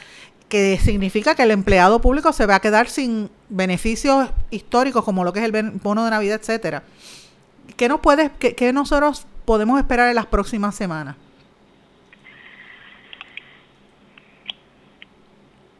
[0.49, 5.33] que significa que el empleado público se va a quedar sin beneficios históricos como lo
[5.33, 6.81] que es el bono de Navidad, etcétera.
[7.77, 11.15] ¿Qué nos puede, qué, qué nosotros podemos esperar en las próximas semanas?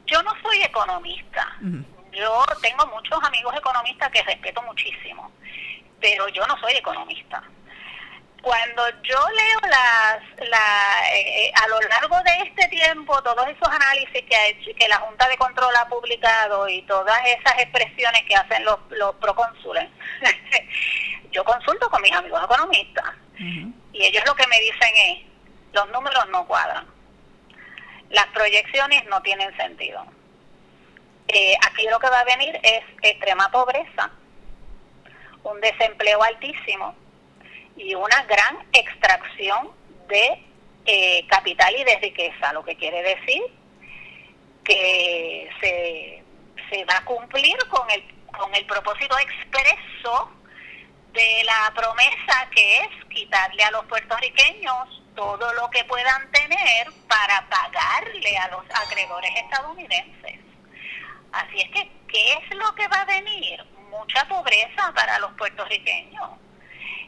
[0.05, 1.47] Yo no soy economista.
[1.63, 1.85] Uh -huh.
[2.11, 5.31] Yo tengo muchos amigos economistas que respeto muchísimo,
[5.99, 7.41] pero yo no soy economista.
[8.45, 14.21] Cuando yo leo las, la, eh, a lo largo de este tiempo todos esos análisis
[14.29, 18.35] que, ha hecho, que la Junta de Control ha publicado y todas esas expresiones que
[18.35, 19.89] hacen los, los procónsules,
[21.31, 23.73] yo consulto con mis amigos economistas uh -huh.
[23.93, 25.23] y ellos lo que me dicen es,
[25.73, 26.85] los números no cuadran
[28.11, 30.05] las proyecciones no tienen sentido.
[31.29, 34.11] Eh, aquí lo que va a venir es extrema pobreza,
[35.41, 36.95] un desempleo altísimo
[37.75, 39.71] y una gran extracción
[40.07, 40.43] de
[40.85, 43.41] eh, capital y de riqueza, lo que quiere decir
[44.63, 46.23] que se,
[46.69, 48.03] se va a cumplir con el,
[48.37, 50.31] con el propósito expreso
[51.13, 57.47] de la promesa que es quitarle a los puertorriqueños todo lo que puedan tener para
[57.47, 60.39] pagarle a los acreedores estadounidenses.
[61.31, 63.63] Así es que, ¿qué es lo que va a venir?
[63.89, 66.29] Mucha pobreza para los puertorriqueños.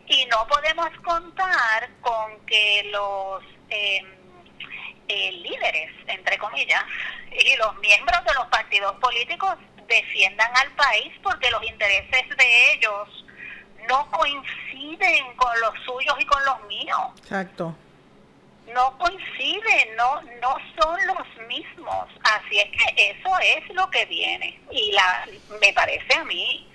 [0.07, 4.01] Y no podemos contar con que los eh,
[5.07, 6.83] eh, líderes, entre comillas,
[7.31, 9.55] y los miembros de los partidos políticos
[9.87, 13.25] defiendan al país porque los intereses de ellos
[13.87, 17.11] no coinciden con los suyos y con los míos.
[17.23, 17.75] Exacto
[18.73, 22.07] no coinciden, no, no son los mismos.
[22.23, 24.59] Así es que eso es lo que viene.
[24.71, 25.27] Y la,
[25.61, 26.67] me parece a mí,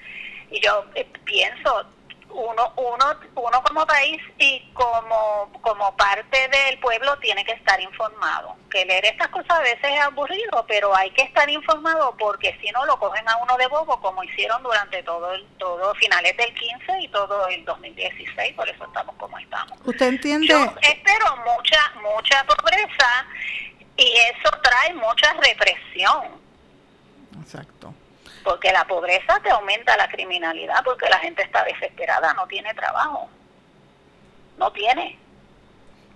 [0.50, 1.86] y yo eh, pienso,
[2.34, 8.56] uno, uno, uno como país y como, como parte del pueblo tiene que estar informado.
[8.70, 12.70] Que leer estas cosas a veces es aburrido, pero hay que estar informado porque si
[12.70, 16.54] no lo cogen a uno de bobo como hicieron durante todo el, todo finales del
[16.54, 19.78] 15 y todo el 2016, por eso estamos como estamos.
[19.84, 20.46] ¿Usted entiende?
[20.46, 23.26] Yo espero mucha, mucha pobreza
[23.96, 26.42] y eso trae mucha represión.
[27.40, 27.94] Exacto
[28.42, 33.28] porque la pobreza te aumenta la criminalidad, porque la gente está desesperada, no tiene trabajo.
[34.58, 35.18] No tiene.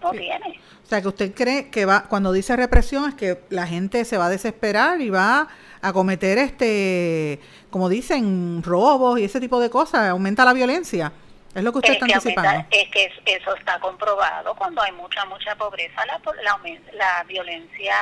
[0.02, 0.18] No sí.
[0.18, 0.60] tiene.
[0.84, 4.18] O sea, que usted cree que va cuando dice represión es que la gente se
[4.18, 5.48] va a desesperar y va
[5.82, 11.12] a cometer este, como dicen, robos y ese tipo de cosas, aumenta la violencia.
[11.54, 12.50] Es lo que usted es está que anticipando.
[12.50, 14.54] Aumenta, es que eso está comprobado.
[14.54, 16.60] Cuando hay mucha, mucha pobreza, la, la,
[16.92, 17.96] la violencia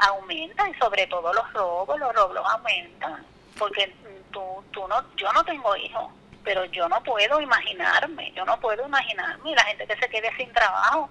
[0.00, 3.24] aumenta y sobre todo los robos, los robos aumentan
[3.58, 3.94] porque
[4.30, 4.40] tú,
[4.70, 6.12] tú no, yo no tengo hijos,
[6.44, 10.52] pero yo no puedo imaginarme, yo no puedo imaginarme la gente que se quede sin
[10.52, 11.10] trabajo,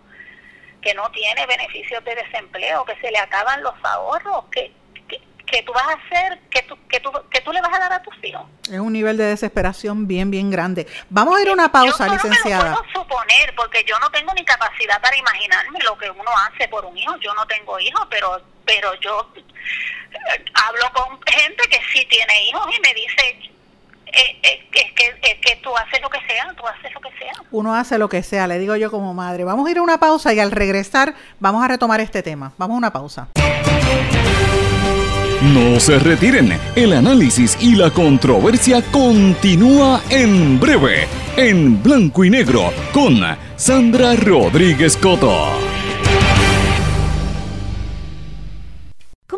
[0.81, 4.71] que no tiene beneficios de desempleo, que se le acaban los ahorros, que,
[5.07, 7.79] que, que tú vas a hacer, que tú, que, tú, que tú le vas a
[7.79, 8.45] dar a tus hijos.
[8.71, 10.87] Es un nivel de desesperación bien, bien grande.
[11.09, 12.63] Vamos a ir a una pausa, yo licenciada.
[12.63, 16.31] Me lo puedo suponer, porque yo no tengo ni capacidad para imaginarme lo que uno
[16.47, 17.15] hace por un hijo.
[17.17, 19.31] Yo no tengo hijos, pero, pero yo
[20.53, 23.51] hablo con gente que sí tiene hijos y me dice
[24.15, 27.09] eh, eh, es, que, es que tú haces lo que sea, tú haces lo que
[27.17, 27.33] sea.
[27.51, 29.43] Uno hace lo que sea, le digo yo como madre.
[29.43, 32.53] Vamos a ir a una pausa y al regresar vamos a retomar este tema.
[32.57, 33.27] Vamos a una pausa.
[35.41, 42.73] No se retiren, el análisis y la controversia continúa en breve, en blanco y negro,
[42.93, 43.19] con
[43.57, 45.74] Sandra Rodríguez Coto.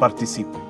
[0.00, 0.69] Participe.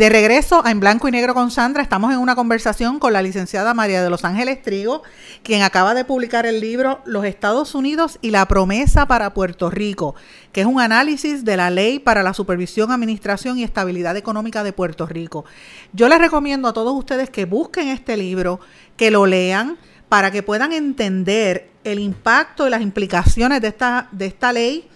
[0.00, 3.20] De regreso a En Blanco y Negro con Sandra, estamos en una conversación con la
[3.20, 5.02] licenciada María de Los Ángeles Trigo,
[5.42, 10.14] quien acaba de publicar el libro Los Estados Unidos y la promesa para Puerto Rico,
[10.52, 14.72] que es un análisis de la ley para la supervisión, administración y estabilidad económica de
[14.72, 15.44] Puerto Rico.
[15.92, 18.58] Yo les recomiendo a todos ustedes que busquen este libro,
[18.96, 19.76] que lo lean,
[20.08, 24.88] para que puedan entender el impacto y las implicaciones de esta, de esta ley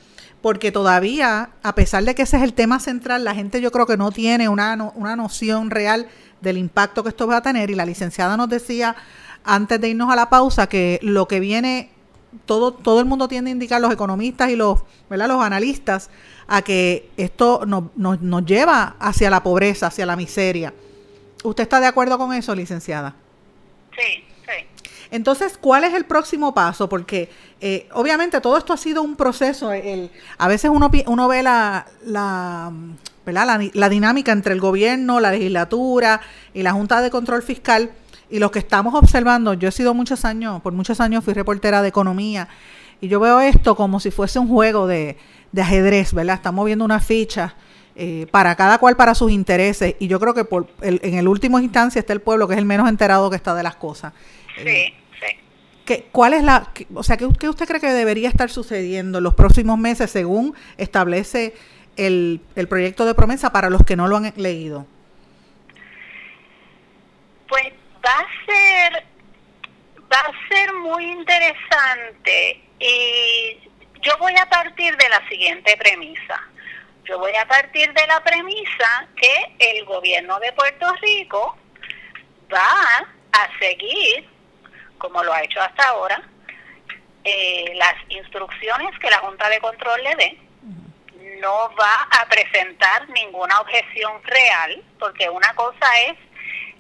[0.44, 3.87] porque todavía, a pesar de que ese es el tema central, la gente yo creo
[3.87, 6.07] que no tiene una, no, una noción real
[6.42, 7.70] del impacto que esto va a tener.
[7.70, 8.94] Y la licenciada nos decía
[9.42, 11.92] antes de irnos a la pausa que lo que viene,
[12.44, 15.28] todo, todo el mundo tiende a indicar, los economistas y los, ¿verdad?
[15.28, 16.11] los analistas,
[16.46, 20.74] a que esto nos, nos, nos lleva hacia la pobreza, hacia la miseria.
[21.42, 23.16] ¿Usted está de acuerdo con eso, licenciada?
[23.96, 24.34] Sí, sí.
[25.14, 26.88] Entonces, ¿cuál es el próximo paso?
[26.88, 29.70] Porque eh, obviamente todo esto ha sido un proceso.
[29.70, 32.72] El, a veces uno, uno ve la, la,
[33.24, 36.20] la, la, dinámica entre el gobierno, la legislatura
[36.53, 37.92] y la Junta de Control Fiscal
[38.29, 39.55] y lo que estamos observando.
[39.55, 42.48] Yo he sido muchos años, por muchos años fui reportera de economía
[43.00, 45.16] y yo veo esto como si fuese un juego de,
[45.53, 46.35] de ajedrez, ¿verdad?
[46.35, 47.55] Estamos viendo una ficha.
[47.96, 51.29] Eh, para cada cual para sus intereses y yo creo que por el, en el
[51.29, 54.12] último instancia está el pueblo que es el menos enterado que está de las cosas.
[54.57, 54.94] Sí, sí.
[55.85, 59.25] ¿Qué, ¿Cuál es la, o sea, ¿qué, qué usted cree que debería estar sucediendo en
[59.25, 61.55] los próximos meses según establece
[61.97, 64.87] el, el proyecto de promesa para los que no lo han leído?
[67.49, 67.72] Pues
[68.05, 69.05] va a ser,
[70.11, 73.59] va a ser muy interesante y
[74.01, 76.41] yo voy a partir de la siguiente premisa.
[77.05, 81.57] Yo voy a partir de la premisa que el gobierno de Puerto Rico
[82.53, 84.34] va a seguir
[85.05, 86.22] como lo ha hecho hasta ahora,
[87.24, 90.38] eh, las instrucciones que la Junta de Control le dé,
[91.42, 96.14] no va a presentar ninguna objeción real, porque una cosa es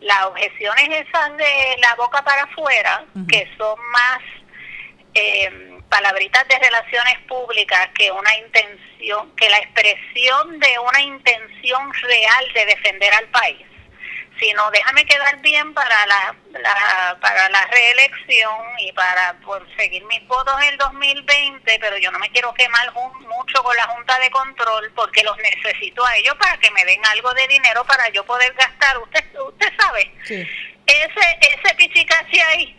[0.00, 3.26] las objeciones esas de la boca para afuera, uh -huh.
[3.28, 4.20] que son más
[5.12, 12.44] eh, palabritas de relaciones públicas que una intención, que la expresión de una intención real
[12.54, 13.66] de defender al país
[14.38, 16.36] sino déjame quedar bien para la,
[17.20, 19.36] para la reelección y para
[19.76, 23.86] seguir mis votos en el 2020, pero yo no me quiero quemar mucho con la
[23.86, 27.84] Junta de Control porque los necesito a ellos para que me den algo de dinero
[27.84, 28.98] para yo poder gastar.
[28.98, 32.78] Usted usted sabe, ese ese pichicachi ahí.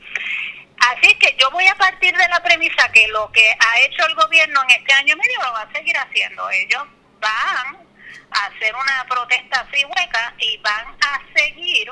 [0.77, 4.15] Así que yo voy a partir de la premisa que lo que ha hecho el
[4.15, 6.49] gobierno en este año medio lo va a seguir haciendo.
[6.51, 6.83] Ellos
[7.19, 7.84] van
[8.43, 11.91] hacer una protesta así hueca y van a seguir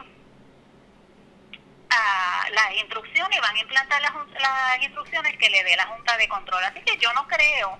[1.90, 6.18] a las instrucciones y van a implantar las, las instrucciones que le dé la Junta
[6.18, 6.64] de Control.
[6.64, 7.78] Así que yo no creo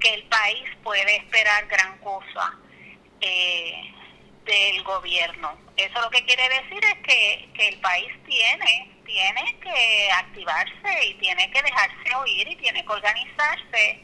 [0.00, 2.54] que el país puede esperar gran cosa
[3.20, 3.92] eh,
[4.44, 5.58] del gobierno.
[5.76, 11.14] Eso lo que quiere decir es que, que el país tiene tiene que activarse y
[11.14, 14.00] tiene que dejarse oír y tiene que organizarse.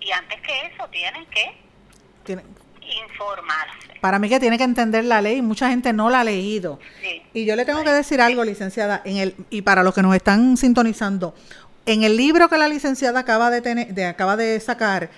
[0.00, 1.54] Y antes que eso, tiene que
[3.04, 3.98] informarse.
[4.00, 6.78] Para mí que tiene que entender la ley, mucha gente no la ha leído.
[7.34, 10.14] Y yo le tengo que decir algo, licenciada, en el y para los que nos
[10.14, 11.34] están sintonizando,
[11.86, 15.10] en el libro que la licenciada acaba de tener, de, acaba de sacar,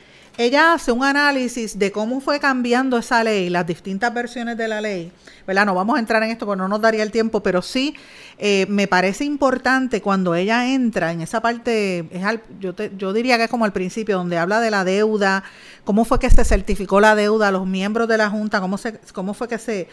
[0.44, 4.80] ella hace un análisis de cómo fue cambiando esa ley, las distintas versiones de la
[4.80, 5.12] ley.
[5.46, 5.66] ¿Verdad?
[5.66, 7.94] No vamos a entrar en esto porque no nos daría el tiempo, pero sí
[8.38, 12.22] eh, me parece importante cuando ella entra en esa parte, es
[12.58, 15.44] yo, yo diría que es como al principio, donde habla de la deuda,
[15.84, 19.34] cómo fue que se certificó la deuda, los miembros de la Junta, cómo, se, cómo
[19.34, 19.88] fue que se,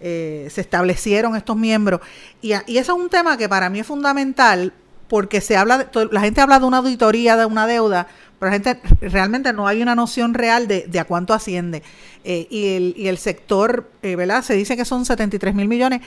[0.00, 2.00] eh, se establecieron estos miembros.
[2.40, 4.72] Y, y eso es un tema que para mí es fundamental
[5.12, 8.06] porque se habla, de, la gente habla de una auditoría de una deuda,
[8.42, 11.84] pero la gente realmente no hay una noción real de, de a cuánto asciende.
[12.24, 14.42] Eh, y, el, y el sector, ¿verdad?
[14.42, 16.00] Se dice que son 73 mil millones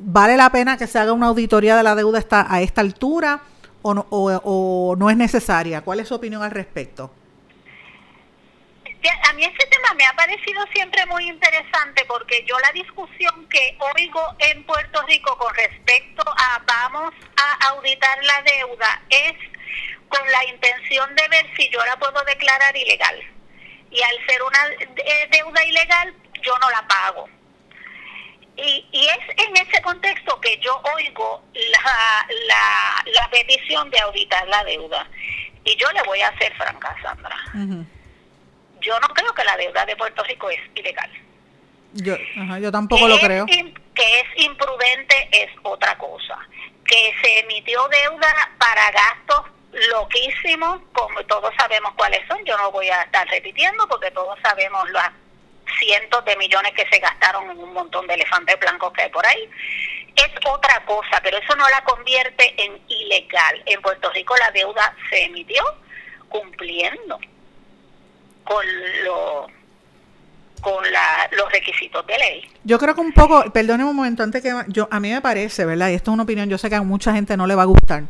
[0.00, 3.42] ¿Vale la pena que se haga una auditoría de la deuda esta, a esta altura
[3.82, 5.82] o no, o, no es necesaria?
[5.82, 7.12] ¿Cuál es su opinión al respecto?
[9.28, 13.76] A mí este tema me ha parecido siempre muy interesante porque yo la discusión que
[13.94, 19.34] oigo en Puerto Rico con respecto a vamos a auditar la deuda es
[20.14, 23.20] con la intención de ver si yo la puedo declarar ilegal.
[23.90, 24.58] Y al ser una
[25.30, 27.28] deuda ilegal, yo no la pago.
[28.56, 34.46] Y, y, es en ese contexto que yo oigo la, la, la, petición de auditar
[34.46, 35.08] la deuda.
[35.64, 37.36] Y yo le voy a hacer franca, Sandra.
[38.80, 41.10] Yo no creo que la deuda de Puerto Rico es ilegal.
[41.94, 42.16] Yo,
[42.60, 43.46] yo tampoco lo creo.
[43.46, 46.38] Que es imprudente es otra cosa.
[46.86, 49.13] Que se emitió deuda para gastos
[50.92, 52.38] como todos sabemos cuáles son.
[52.44, 55.10] Yo no voy a estar repitiendo porque todos sabemos las
[55.78, 59.26] cientos de millones que se gastaron en un montón de elefantes blancos que hay por
[59.26, 59.48] ahí.
[60.16, 63.62] Es otra cosa, pero eso no la convierte en ilegal.
[63.66, 65.62] En Puerto Rico la deuda se emitió
[66.28, 67.18] cumpliendo
[68.44, 68.64] con
[69.04, 69.46] lo
[70.60, 72.50] con la, los requisitos de ley.
[72.64, 75.66] Yo creo que un poco, perdóneme un momento antes que yo a mí me parece,
[75.66, 75.90] ¿verdad?
[75.90, 77.66] Y esto es una opinión, yo sé que a mucha gente no le va a
[77.66, 78.04] gustar,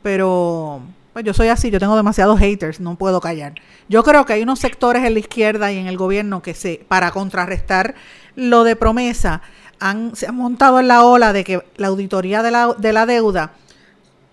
[0.00, 0.80] pero
[1.18, 3.54] pues yo soy así, yo tengo demasiados haters, no puedo callar.
[3.88, 6.80] Yo creo que hay unos sectores en la izquierda y en el gobierno que se,
[6.86, 7.96] para contrarrestar
[8.36, 9.42] lo de promesa,
[9.80, 13.04] han, se han montado en la ola de que la auditoría de la, de la
[13.04, 13.50] deuda,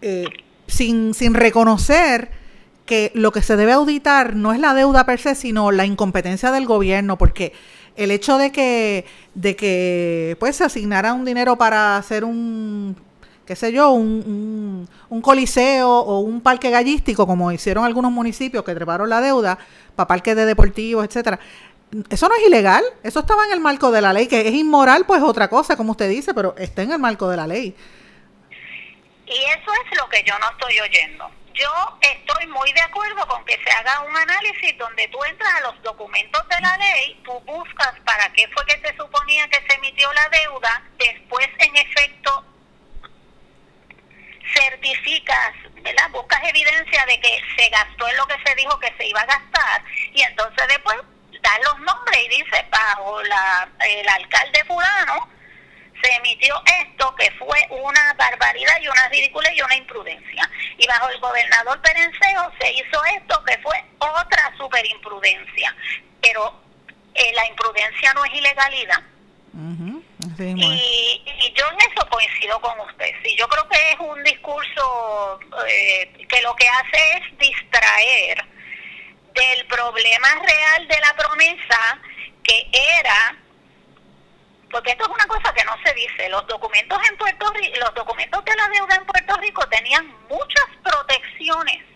[0.03, 0.27] eh,
[0.67, 2.29] sin, sin reconocer
[2.85, 6.51] que lo que se debe auditar no es la deuda per se, sino la incompetencia
[6.51, 7.51] del gobierno, porque
[7.95, 12.95] el hecho de que, de que pues se asignara un dinero para hacer un
[13.45, 18.73] qué sé yo, un, un, coliseo o un parque gallístico, como hicieron algunos municipios que
[18.73, 19.57] treparon la deuda
[19.95, 21.39] para parques de deportivos, etcétera.
[22.09, 25.05] Eso no es ilegal, eso estaba en el marco de la ley, que es inmoral,
[25.05, 27.75] pues otra cosa, como usted dice, pero está en el marco de la ley.
[29.27, 31.29] Y eso es lo que yo no estoy oyendo.
[31.53, 31.69] Yo
[32.01, 35.81] estoy muy de acuerdo con que se haga un análisis donde tú entras a los
[35.83, 40.11] documentos de la ley, tú buscas para qué fue que se suponía que se emitió
[40.11, 42.43] la deuda, después en efecto
[44.53, 46.09] certificas, ¿verdad?
[46.11, 49.25] Buscas evidencia de que se gastó en lo que se dijo que se iba a
[49.25, 49.83] gastar
[50.13, 50.97] y entonces después
[51.41, 55.29] das los nombres y dice bajo la, el alcalde fulano
[56.01, 60.49] se emitió esto que fue una barbaridad y una ridícula y una imprudencia.
[60.77, 65.75] Y bajo el gobernador Perencejo se hizo esto que fue otra super imprudencia.
[66.21, 66.61] Pero
[67.13, 69.01] eh, la imprudencia no es ilegalidad.
[70.39, 73.11] Y, yo en eso coincido con usted.
[73.23, 78.45] Sí, yo creo que es un discurso eh, que lo que hace es distraer
[79.33, 81.99] del problema real de la promesa
[82.43, 83.37] que era
[84.71, 86.27] porque esto es una cosa que no se dice.
[86.27, 90.65] Los documentos en Puerto Rico, los documentos de la deuda en Puerto Rico tenían muchas
[90.83, 91.94] protecciones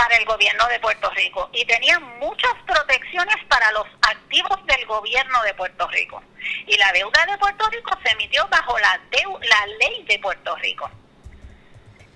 [0.00, 5.42] para el gobierno de Puerto Rico y tenía muchas protecciones para los activos del gobierno
[5.42, 6.22] de Puerto Rico.
[6.66, 8.98] Y la deuda de Puerto Rico se emitió bajo la,
[9.42, 10.90] la ley de Puerto Rico.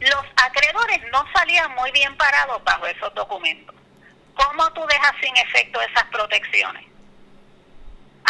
[0.00, 3.76] Los acreedores no salían muy bien parados bajo esos documentos.
[4.34, 6.86] ¿Cómo tú dejas sin efecto esas protecciones?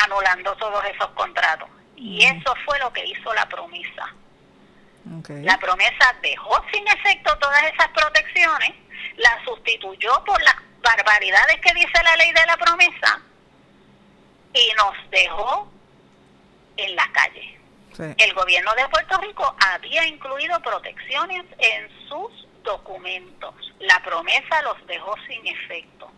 [0.02, 1.68] Anulando todos esos contratos.
[1.94, 4.12] Y eso fue lo que hizo la promesa.
[5.28, 8.72] La promesa dejó sin efecto todas esas protecciones,
[9.16, 13.20] la sustituyó por las barbaridades que dice la ley de la promesa
[14.52, 15.70] y nos dejó
[16.76, 17.58] en la calle.
[18.18, 23.54] El gobierno de Puerto Rico había incluido protecciones en sus documentos.
[23.78, 26.10] La promesa los dejó sin efecto.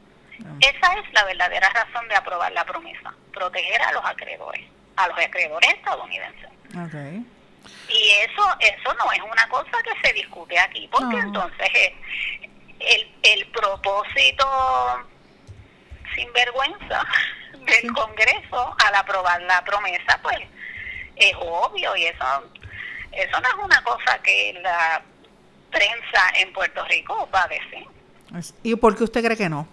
[0.42, 0.57] Ah.
[0.61, 4.64] Esa es la verdadera razón de aprobar la promesa, proteger a los acreedores,
[4.97, 6.49] a los acreedores estadounidenses.
[7.88, 11.94] Y eso eso no es una cosa que se discute aquí, porque entonces eh,
[12.81, 14.47] el, el propósito
[16.14, 17.05] sin vergüenza
[17.53, 20.39] del Congreso al aprobar la promesa, pues
[21.16, 22.24] es obvio y eso
[23.16, 25.03] eso no es una cosa que la
[25.70, 27.87] prensa en Puerto Rico va a decir.
[28.62, 29.66] ¿Y por qué usted cree que no?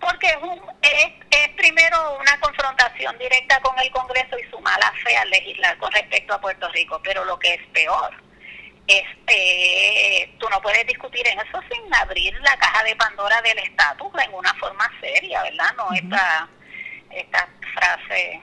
[0.00, 4.92] Porque es, un, es, es, primero una confrontación directa con el Congreso y su mala
[5.04, 8.10] fe al legislar con respecto a Puerto Rico, pero lo que es peor
[8.88, 10.31] es eh,
[10.62, 14.90] puedes discutir en eso sin abrir la caja de Pandora del estatus en una forma
[15.00, 15.74] seria, ¿verdad?
[15.76, 16.48] No esta,
[17.10, 18.40] esta frase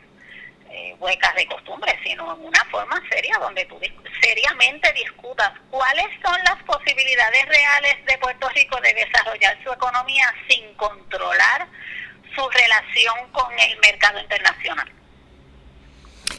[0.69, 3.79] eh, huecas de costumbre, sino en una forma seria donde tú
[4.21, 10.73] seriamente discutas cuáles son las posibilidades reales de Puerto Rico de desarrollar su economía sin
[10.75, 11.67] controlar
[12.35, 14.98] su relación con el mercado internacional.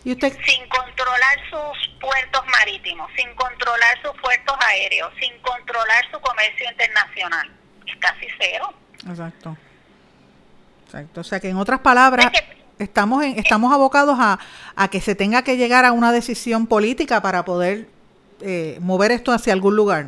[0.04, 0.32] ¿Y usted?
[0.44, 7.50] Sin controlar sus puertos marítimos, sin controlar sus puertos aéreos, sin controlar su comercio internacional.
[7.86, 8.72] Es casi cero.
[9.08, 9.56] Exacto.
[10.86, 11.20] Exacto.
[11.20, 12.32] O sea que en otras palabras
[12.78, 14.38] estamos en, estamos abocados a,
[14.74, 17.88] a, que se tenga que llegar a una decisión política para poder
[18.40, 20.06] eh, mover esto hacia algún lugar.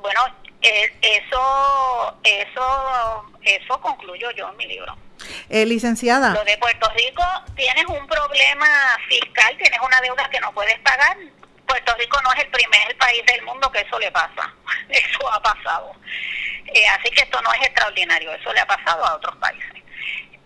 [0.00, 0.20] Bueno,
[0.62, 4.96] eh, eso eso eso concluyo yo en mi libro.
[5.48, 6.30] Eh, licenciada.
[6.30, 7.22] Lo de Puerto Rico,
[7.54, 8.66] tienes un problema
[9.08, 11.16] fiscal, tienes una deuda que no puedes pagar.
[11.66, 14.54] Puerto Rico no es el primer país del mundo que eso le pasa.
[14.88, 15.92] Eso ha pasado.
[16.72, 19.82] Eh, así que esto no es extraordinario, eso le ha pasado a otros países.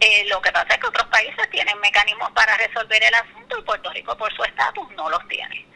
[0.00, 3.62] Eh, lo que pasa es que otros países tienen mecanismos para resolver el asunto y
[3.62, 5.66] Puerto Rico por su estatus no los tiene.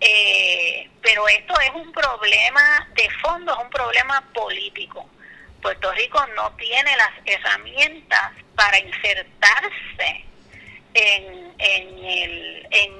[0.00, 5.08] Eh, pero esto es un problema de fondo, es un problema político.
[5.66, 10.24] Puerto Rico no tiene las herramientas para insertarse
[10.94, 12.92] en, en, el, en,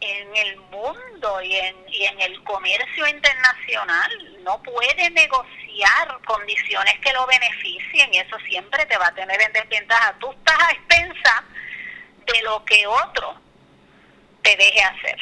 [0.00, 4.38] en, el mundo y en, y en el comercio internacional.
[4.42, 9.52] No puede negociar condiciones que lo beneficien y eso siempre te va a tener en
[9.52, 10.16] desventaja.
[10.18, 11.44] Tú estás a expensa
[12.24, 13.38] de lo que otro
[14.40, 15.18] te deje hacer.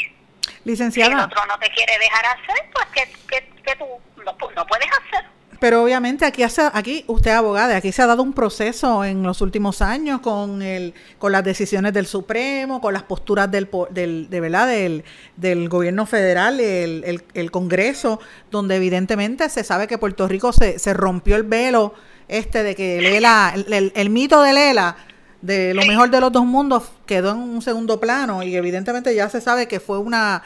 [0.62, 1.10] Licenciada.
[1.10, 3.86] Si el otro no te quiere dejar hacer, pues que, que, que tú
[4.24, 5.35] no, pues no puedes hacer.
[5.58, 9.22] Pero obviamente aquí hace, aquí usted es abogada, aquí se ha dado un proceso en
[9.22, 14.28] los últimos años con el con las decisiones del Supremo, con las posturas del, del
[14.28, 15.04] de verdad del,
[15.36, 20.92] del gobierno federal, el, el, Congreso, donde evidentemente se sabe que Puerto Rico se, se
[20.92, 21.94] rompió el velo
[22.28, 24.96] este de que Lela, el, el mito de Lela
[25.42, 29.28] de lo mejor de los dos mundos quedó en un segundo plano y evidentemente ya
[29.28, 30.42] se sabe que fue una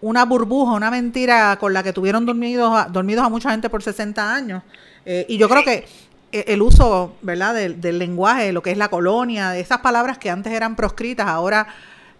[0.00, 3.82] una burbuja, una mentira con la que tuvieron dormidos a, dormidos a mucha gente por
[3.82, 4.62] 60 años.
[5.04, 5.86] Eh, y yo creo que
[6.32, 10.18] e, el uso, ¿verdad?, del, del, lenguaje, lo que es la colonia, de esas palabras
[10.18, 11.68] que antes eran proscritas, ahora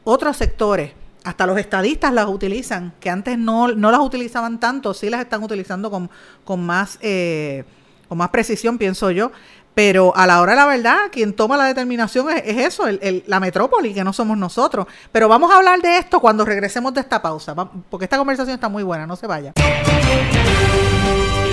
[0.04, 0.92] otros sectores,
[1.24, 5.42] hasta los estadistas las utilizan, que antes no, no las utilizaban tanto, sí las están
[5.42, 6.10] utilizando con,
[6.44, 6.98] con más...
[7.02, 7.64] Eh,
[8.08, 9.30] con más precisión, pienso yo,
[9.78, 12.82] pero a la hora de la verdad, quien toma la determinación es, eso,
[13.28, 14.88] la metrópoli, que no somos nosotros.
[15.12, 17.54] Pero vamos a hablar de esto cuando regresemos de esta pausa,
[17.88, 19.52] porque esta conversación está muy buena, no se vaya.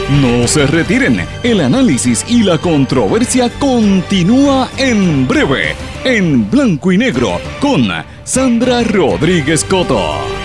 [0.09, 7.39] No se retiren, el análisis y la controversia continúa en breve, en blanco y negro,
[7.61, 7.87] con
[8.23, 10.44] Sandra Rodríguez Coto.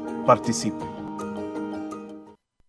[0.31, 1.00] Participe.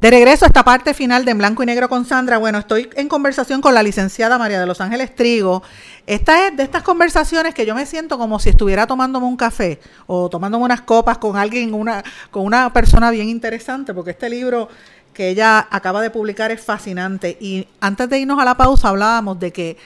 [0.00, 2.38] De regreso a esta parte final de En Blanco y Negro con Sandra.
[2.38, 5.62] Bueno, estoy en conversación con la licenciada María de los Ángeles Trigo.
[6.06, 9.78] Esta es de estas conversaciones que yo me siento como si estuviera tomándome un café
[10.06, 14.70] o tomándome unas copas con alguien, una, con una persona bien interesante, porque este libro
[15.12, 17.36] que ella acaba de publicar es fascinante.
[17.38, 19.76] Y antes de irnos a la pausa hablábamos de que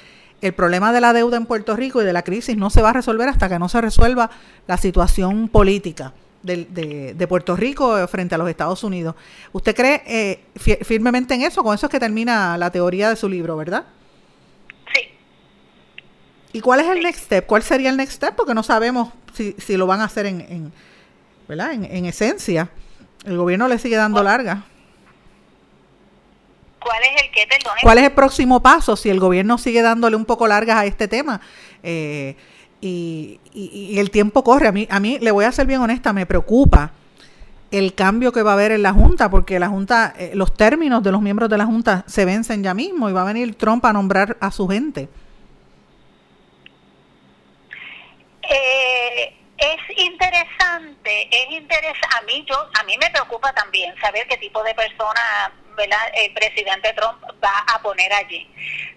[0.42, 2.90] el problema de la deuda en Puerto Rico y de la crisis no se va
[2.90, 4.30] a resolver hasta que no se resuelva
[4.68, 6.12] la situación política
[6.44, 9.16] de, de, de Puerto Rico frente a los Estados Unidos.
[9.52, 11.64] ¿Usted cree eh, fi- firmemente en eso?
[11.64, 13.84] Con eso es que termina la teoría de su libro, ¿verdad?
[14.94, 15.08] Sí.
[16.52, 17.46] ¿Y cuál es el next step?
[17.46, 18.36] ¿Cuál sería el next step?
[18.36, 20.72] Porque no sabemos si, si lo van a hacer en, en,
[21.48, 21.72] ¿verdad?
[21.72, 22.68] En, en esencia.
[23.24, 24.64] El gobierno le sigue dando larga.
[26.78, 27.72] ¿Cuál es el que, perdón?
[27.82, 31.08] ¿Cuál es el próximo paso si el gobierno sigue dándole un poco largas a este
[31.08, 31.40] tema?
[31.82, 32.36] Eh,
[32.84, 34.68] y, y- y el tiempo corre.
[34.68, 36.92] A mí, a mí, le voy a ser bien honesta, me preocupa
[37.70, 41.02] el cambio que va a haber en la Junta, porque la Junta, eh, los términos
[41.02, 43.84] de los miembros de la Junta se vencen ya mismo y va a venir Trump
[43.84, 45.08] a nombrar a su gente.
[48.42, 52.08] Eh, es interesante, es interesante.
[52.18, 55.98] A mí yo, a mí me preocupa también saber qué tipo de persona, ¿verdad?
[56.14, 58.46] El presidente Trump va a poner allí.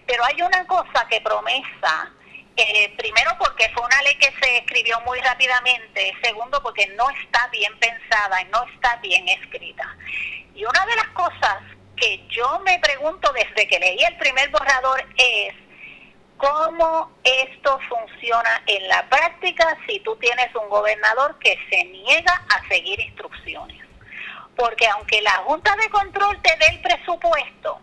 [0.06, 2.12] Pero hay una cosa que promesa.
[2.58, 7.46] Eh, primero porque fue una ley que se escribió muy rápidamente, segundo porque no está
[7.48, 9.96] bien pensada y no está bien escrita.
[10.54, 11.58] Y una de las cosas
[11.96, 15.54] que yo me pregunto desde que leí el primer borrador es
[16.36, 22.66] cómo esto funciona en la práctica si tú tienes un gobernador que se niega a
[22.68, 23.86] seguir instrucciones.
[24.56, 27.80] Porque aunque la Junta de Control te dé el presupuesto,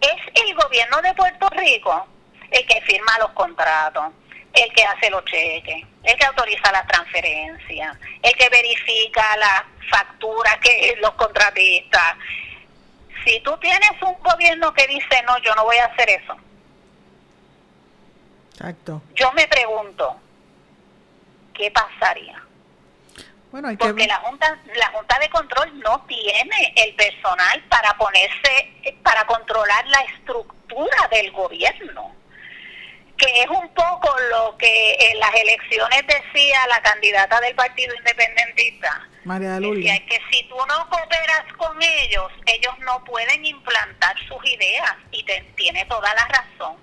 [0.00, 2.08] es el gobierno de Puerto Rico
[2.50, 4.12] el que firma los contratos,
[4.52, 10.58] el que hace los cheques, el que autoriza las transferencias, el que verifica las facturas
[10.58, 12.16] que los contratistas.
[13.24, 16.36] Si tú tienes un gobierno que dice, no, yo no voy a hacer eso,
[18.52, 19.02] Exacto.
[19.14, 20.16] yo me pregunto,
[21.54, 22.42] ¿qué pasaría?
[23.50, 24.06] Bueno, hay porque que...
[24.06, 30.00] la junta la junta de control no tiene el personal para ponerse para controlar la
[30.02, 32.14] estructura del gobierno
[33.20, 39.06] que es un poco lo que en las elecciones decía la candidata del Partido Independentista.
[39.24, 39.60] María.
[39.60, 45.22] Decía que si tú no cooperas con ellos, ellos no pueden implantar sus ideas y
[45.24, 46.76] te, tiene toda la razón.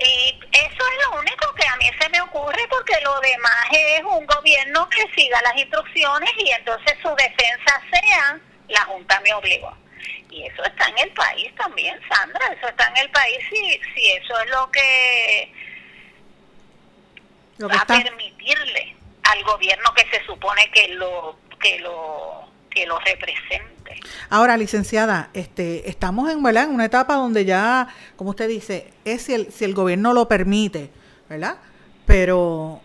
[0.00, 4.02] Y eso es lo único que a mí se me ocurre porque lo demás es
[4.02, 9.72] un gobierno que siga las instrucciones y entonces su defensa sea la Junta me obligó.
[10.34, 14.10] Y eso está en el país también, Sandra, eso está en el país y si
[14.10, 15.52] eso es lo que,
[17.58, 22.48] Lo que va está- a permitirle al gobierno que se supone que lo que lo
[22.68, 24.00] que lo represente.
[24.30, 26.64] Ahora, licenciada, este, estamos en, ¿verdad?
[26.64, 30.26] en una etapa donde ya, como usted dice, es si el, si el gobierno lo
[30.26, 30.90] permite,
[31.28, 31.58] ¿verdad?
[32.04, 32.80] Pero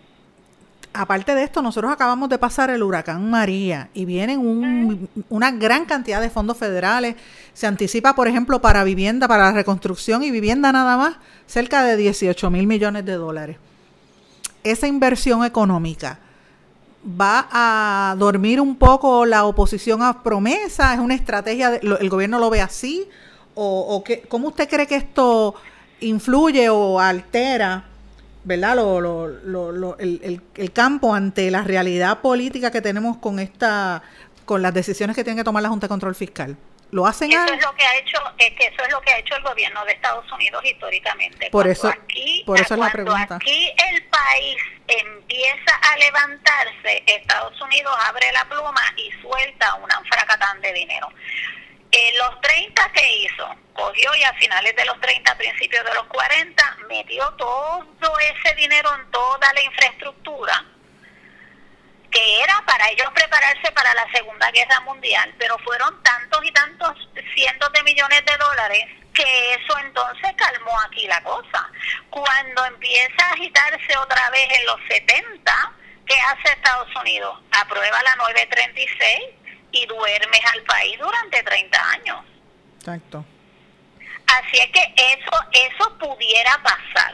[0.92, 5.84] aparte de esto, nosotros acabamos de pasar el huracán María y vienen un- una gran
[5.84, 7.16] cantidad de fondos federales.
[7.54, 11.16] Se anticipa, por ejemplo, para vivienda, para la reconstrucción y vivienda nada más,
[11.46, 13.56] cerca de 18 mil millones de dólares.
[14.64, 16.18] Esa inversión económica
[17.18, 22.38] va a dormir un poco la oposición a promesa, es una estrategia, de- el gobierno
[22.38, 23.08] lo ve así,
[23.54, 25.54] o, o qué- cómo usted cree que esto
[26.00, 27.84] influye o altera,
[28.44, 33.18] verdad, lo, lo- lo- lo- el, el- el campo ante la realidad política que tenemos
[33.18, 34.02] con esta,
[34.44, 36.56] con las decisiones que tiene que tomar la Junta de Control Fiscal.
[36.90, 39.12] ¿Lo hacen Eso a- es lo que ha hecho, es que eso es lo que
[39.12, 41.48] ha hecho el gobierno de Estados Unidos históricamente.
[41.50, 43.36] Por Cuando eso- aquí, por eso es la pregunta.
[43.36, 44.56] aquí el país
[44.88, 51.08] empieza a levantarse, Estados Unidos abre la pluma y suelta una fracatán de dinero.
[51.92, 56.06] En los 30 que hizo, cogió y a finales de los 30, principios de los
[56.06, 60.64] 40, metió todo ese dinero en toda la infraestructura
[62.10, 67.08] que era para ellos prepararse para la Segunda Guerra Mundial, pero fueron tantos y tantos
[67.34, 68.84] cientos de millones de dólares
[69.14, 71.70] que eso entonces calmó aquí la cosa.
[72.10, 75.72] Cuando empieza a agitarse otra vez en los 70,
[76.06, 77.38] ¿qué hace Estados Unidos?
[77.52, 79.39] Aprueba la 936
[79.72, 82.24] y duermes al país durante 30 años.
[82.78, 83.24] Exacto.
[84.26, 87.12] Así es que eso, eso pudiera pasar.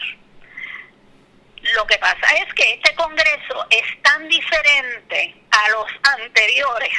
[1.74, 5.86] Lo que pasa es que este Congreso es tan diferente a los
[6.20, 6.92] anteriores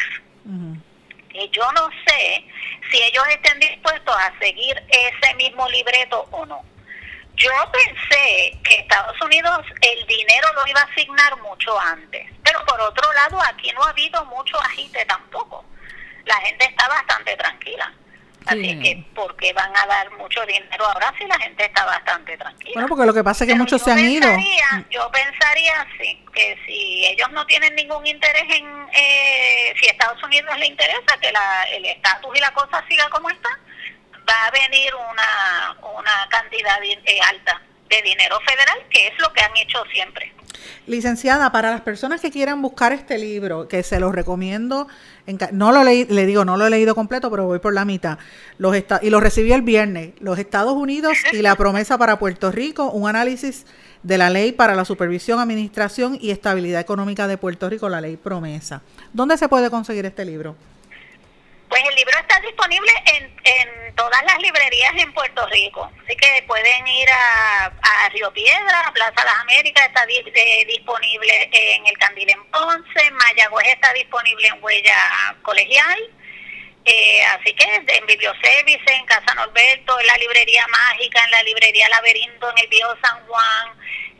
[1.30, 2.44] que yo no sé
[2.90, 6.64] si ellos estén dispuestos a seguir ese mismo libreto o no.
[7.36, 12.28] Yo pensé que Estados Unidos el dinero lo iba a asignar mucho antes,
[12.58, 15.66] pero por otro lado aquí no ha habido mucho agite tampoco.
[16.26, 17.92] La gente está bastante tranquila.
[18.46, 22.38] Así que, ¿por qué van a dar mucho dinero ahora si la gente está bastante
[22.38, 22.72] tranquila?
[22.76, 24.22] Bueno, porque lo que pasa es que muchos se han ido.
[24.30, 29.92] pensaría- Yo pensaría sí, que si ellos no tienen ningún interés en, eh, si a
[29.92, 33.50] Estados Unidos le interesa que la, el estatus y la cosa siga como está,
[34.30, 39.42] va a venir una, una cantidad eh, alta de dinero federal, que es lo que
[39.42, 40.34] han hecho siempre.
[40.86, 44.88] Licenciada, para las personas que quieran buscar este libro, que se los recomiendo,
[45.26, 47.86] en no lo leí, le digo, no lo he leído completo, pero voy por la
[47.86, 48.18] mitad.
[48.58, 50.14] Los y lo recibí el viernes.
[50.20, 53.66] Los Estados Unidos y la promesa para Puerto Rico, un análisis
[54.04, 58.18] de la ley para la supervisión, administración y estabilidad económica de Puerto Rico, la ley
[58.18, 58.82] promesa.
[59.14, 60.56] ¿Dónde se puede conseguir este libro?
[61.70, 66.44] Pues el libro está disponible en, en todas las librerías en Puerto Rico, así que
[66.48, 71.98] pueden ir a, a Río Piedra, a Plaza Las Américas, está eh, disponible en el
[71.98, 76.00] Candil en Ponce, Mayagüez está disponible en Huella Colegial,
[76.86, 81.90] eh, así que en Biblioservice, en Casa Norberto, en la librería Mágica, en la librería
[81.90, 83.70] Laberinto, en el Viejo San Juan,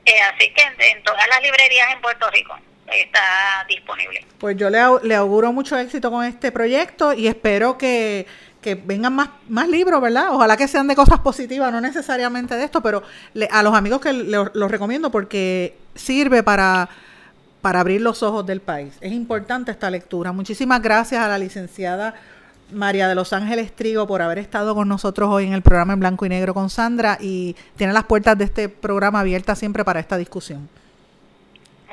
[0.06, 4.26] eh, así que en, en todas las librerías en Puerto Rico está disponible.
[4.38, 8.26] Pues yo le, le auguro mucho éxito con este proyecto y espero que,
[8.62, 10.28] que vengan más, más libros, ¿verdad?
[10.32, 14.02] Ojalá que sean de cosas positivas, no necesariamente de esto, pero le- a los amigos
[14.02, 16.88] que lo- los recomiendo porque sirve para,
[17.62, 18.94] para abrir los ojos del país.
[19.02, 20.32] Es importante esta lectura.
[20.32, 22.14] Muchísimas gracias a la licenciada
[22.72, 26.00] María de Los Ángeles Trigo por haber estado con nosotros hoy en el programa en
[26.02, 30.00] blanco y negro con Sandra y tiene las puertas de este programa abiertas siempre para
[30.02, 30.68] esta discusión.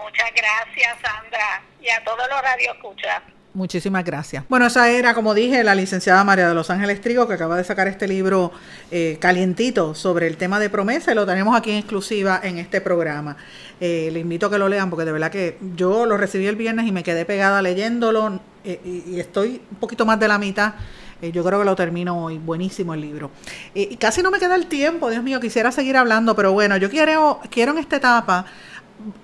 [0.05, 3.23] Muchas gracias, Sandra, y a todos los radioescuchas.
[3.55, 4.45] Muchísimas gracias.
[4.51, 7.65] Bueno, esa era, como dije, la licenciada María de Los Ángeles Trigo, que acaba de
[7.65, 8.53] sacar este libro
[8.91, 12.83] eh, calientito sobre el tema de promesa y lo tenemos aquí en exclusiva en este
[12.83, 13.39] programa.
[13.81, 16.57] Eh, le invito a que lo lean porque de verdad que yo lo recibí el
[16.57, 20.75] viernes y me quedé pegada leyéndolo eh, y, estoy un poquito más de la mitad.
[21.21, 22.39] Eh, yo creo que lo termino hoy.
[22.39, 23.31] Buenísimo el libro.
[23.75, 26.77] Eh, y casi no me queda el tiempo, Dios mío, quisiera seguir hablando, pero bueno,
[26.77, 28.47] yo quiero, quiero en esta etapa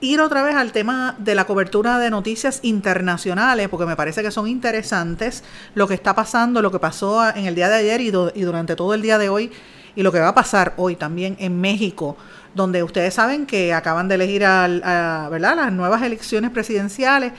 [0.00, 4.30] ir otra vez al tema de la cobertura de noticias internacionales, porque me parece que
[4.30, 8.10] son interesantes lo que está pasando, lo que pasó en el día de ayer y,
[8.10, 9.50] durante todo el día de hoy,
[9.96, 12.16] y lo que va a pasar hoy también en México,
[12.54, 15.56] donde ustedes saben que acaban de elegir a, ¿verdad?
[15.56, 17.32] las nuevas elecciones presidenciales.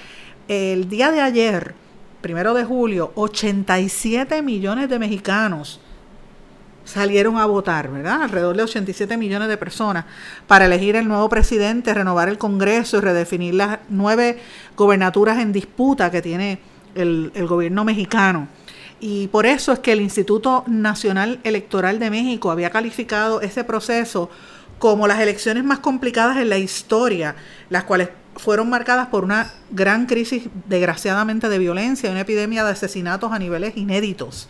[0.47, 1.73] El día de ayer,
[2.21, 5.79] primero de julio, 87 millones de mexicanos
[6.85, 8.23] salieron a votar, ¿verdad?
[8.23, 10.05] Alrededor de 87 millones de personas
[10.47, 14.39] para elegir el nuevo presidente, renovar el Congreso y redefinir las nueve
[14.75, 16.59] gobernaturas en disputa que tiene
[16.95, 18.47] el, gobierno mexicano.
[18.99, 24.29] Y por eso es que el Instituto Nacional Electoral de México había calificado ese proceso
[24.77, 27.35] como las elecciones más complicadas en la historia,
[27.69, 33.31] las cuales fueron marcadas por una gran crisis, desgraciadamente, de violencia una epidemia de asesinatos
[33.31, 34.47] a niveles inéditos.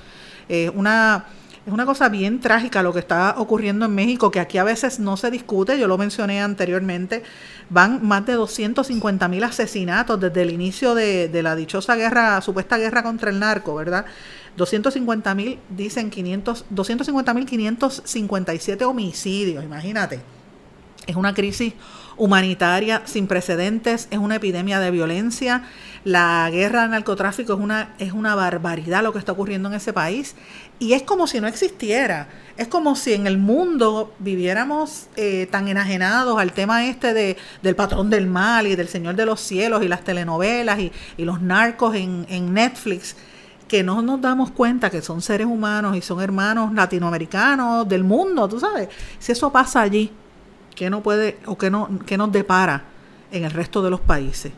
[0.50, 1.26] Eh, una
[1.66, 5.00] es una cosa bien trágica lo que está ocurriendo en México, que aquí a veces
[5.00, 7.22] no se discute, yo lo mencioné anteriormente,
[7.70, 13.04] van más de 250 mil asesinatos desde el inicio de, la dichosa guerra, supuesta guerra
[13.04, 14.06] contra el narco, ¿verdad?
[14.58, 20.20] 250 mil, dicen 500, 250 mil 557 homicidios, imagínate.
[21.08, 21.74] Es una crisis
[22.18, 25.64] humanitaria sin precedentes, es una epidemia de violencia.
[26.04, 29.94] La guerra al narcotráfico es una, es una barbaridad lo que está ocurriendo en ese
[29.94, 30.36] país.
[30.82, 32.28] Y es como si no existiera.
[32.58, 37.76] Es como si en el mundo viviéramos eh, tan enajenados al tema este de, del
[37.76, 41.94] patrón del mal y del Señor de los cielos y las telenovelas y, los narcos
[41.94, 43.16] en, en Netflix
[43.68, 48.50] que no nos damos cuenta que son seres humanos y son hermanos latinoamericanos del mundo,
[48.50, 48.90] tú sabes.
[49.20, 50.10] Si eso pasa allí,
[50.74, 52.86] ¿qué no puede o qué no qué nos depara
[53.32, 54.52] en el resto de los países?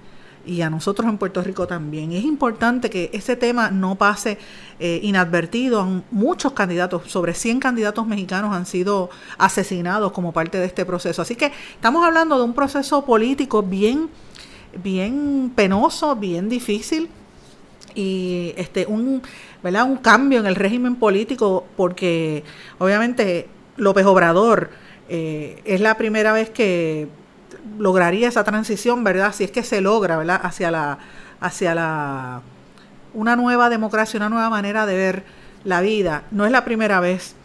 [0.46, 2.12] Y a nosotros en Puerto Rico también.
[2.12, 4.38] es importante que ese tema no pase
[4.80, 6.04] eh, inadvertido.
[6.12, 11.22] Muchos candidatos, sobre 100 candidatos mexicanos han sido asesinados como parte de este proceso.
[11.22, 14.10] Así que estamos hablando de un proceso político bien,
[14.84, 17.10] bien penoso, bien difícil
[17.96, 19.22] y este un,
[19.62, 19.86] ¿verdad?
[19.86, 22.44] un cambio en el régimen político porque
[22.80, 24.72] obviamente López Obrador
[25.10, 27.08] eh, es la primera vez que
[27.78, 29.34] lograría esa transición, ¿verdad?
[29.34, 30.39] Si es que se logra, ¿verdad?
[30.43, 30.97] Hacia la,
[31.39, 32.41] hacia la,
[33.14, 35.24] una nueva democracia, una nueva manera de ver
[35.64, 36.24] la vida.
[36.32, 37.36] No es la primera vez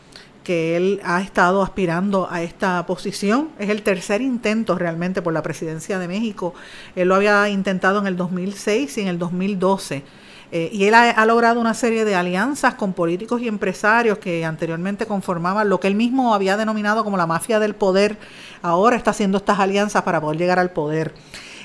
[0.45, 3.51] que él ha estado aspirando a esta posición.
[3.59, 6.55] Es el tercer intento realmente por la presidencia de México.
[6.97, 10.05] Él lo había intentado en el 2006 y en el 2012
[10.51, 15.07] eh, y él ha, logrado una serie de alianzas con políticos y empresarios que anteriormente
[15.07, 18.17] conformaban lo que él mismo había denominado como la mafia del poder.
[18.63, 21.13] Ahora está haciendo estas alianzas para poder llegar al poder.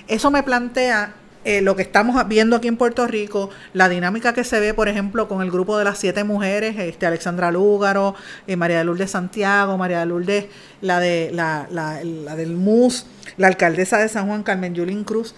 [0.08, 1.14] Eso me plantea
[1.46, 4.88] eh, lo que estamos viendo aquí en Puerto Rico, la dinámica que se ve, por
[4.88, 8.16] ejemplo, con el grupo de las siete mujeres, este Alexandra Lúgaro,
[8.48, 10.46] eh, María de Lourdes Santiago, María de Lourdes,
[10.80, 15.36] la, de, la, la, del MUS, la alcaldesa de San Juan, Carmen Yulín Cruz,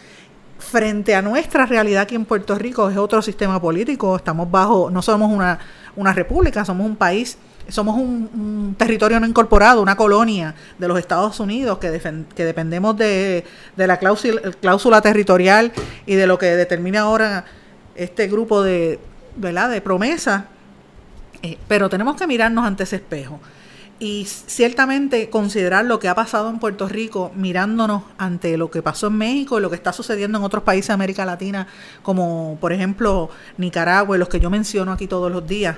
[0.66, 5.02] frente a nuestra realidad aquí en Puerto Rico es otro sistema político, estamos bajo, no
[5.02, 5.60] somos una,
[5.96, 7.38] una república, somos un país,
[7.70, 12.02] somos un, territorio no incorporado, una colonia de los Estados Unidos que,
[12.36, 13.46] que dependemos de,
[13.76, 15.72] de la cláusula, cláusula, territorial
[16.06, 17.46] y de lo que determina ahora
[17.96, 19.00] este grupo de,
[19.36, 19.70] ¿verdad?
[19.70, 20.44] de promesas,
[21.42, 23.40] eh, pero tenemos que mirarnos ante ese espejo
[24.00, 29.08] y ciertamente considerar lo que ha pasado en Puerto Rico mirándonos ante lo que pasó
[29.08, 31.68] en México y lo que está sucediendo en otros países de América Latina,
[32.04, 35.78] como por ejemplo Nicaragua los que yo menciono aquí todos los días,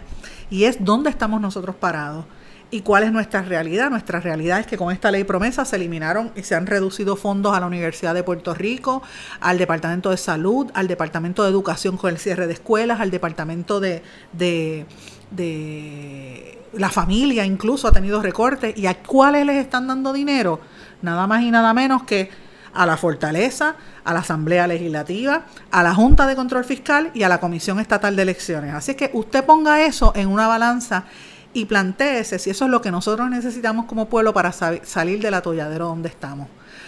[0.49, 2.25] y es dónde estamos nosotros parados
[2.69, 3.89] y cuál es nuestra realidad.
[3.89, 7.55] Nuestra realidad es que con esta ley promesa se eliminaron y se han reducido fondos
[7.55, 9.03] a la Universidad de Puerto Rico,
[9.39, 13.79] al Departamento de Salud, al Departamento de Educación con el cierre de escuelas, al Departamento
[13.79, 14.01] de,
[14.33, 14.85] de,
[15.31, 18.77] de la familia incluso ha tenido recortes.
[18.77, 20.59] ¿Y a cuáles les están dando dinero?
[21.01, 22.29] Nada más y nada menos que
[22.73, 27.29] a la Fortaleza, a la Asamblea Legislativa, a la Junta de Control Fiscal y a
[27.29, 28.73] la Comisión Estatal de Elecciones.
[28.73, 31.05] Así que usted ponga eso en una balanza
[31.53, 35.87] y planteese si eso es lo que nosotros necesitamos como pueblo para salir del atolladero
[35.87, 36.47] donde estamos.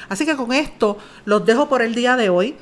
[0.09, 2.55] Así que con esto los dejo por el día de hoy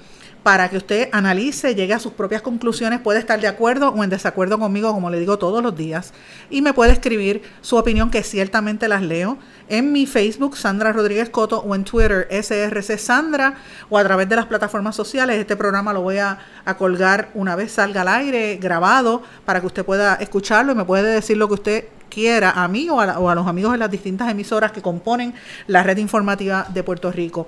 [0.47, 4.09] para que usted analice, llegue a sus propias conclusiones, puede estar de acuerdo o en
[4.09, 6.13] desacuerdo conmigo, como le digo todos los días,
[6.49, 9.39] y me puede escribir su opinión, que ciertamente las leo,
[9.69, 13.55] en mi Facebook, Sandra Rodríguez Coto, o en Twitter, SRC Sandra,
[13.89, 15.37] o a través de las plataformas sociales.
[15.37, 19.67] Este programa lo voy a, a colgar una vez salga al aire, grabado, para que
[19.67, 23.35] usted pueda escucharlo y me puede decir lo que usted quiera, a mí o a,
[23.35, 25.33] los amigos de las distintas emisoras que componen
[25.67, 27.47] la red informativa de Puerto Rico.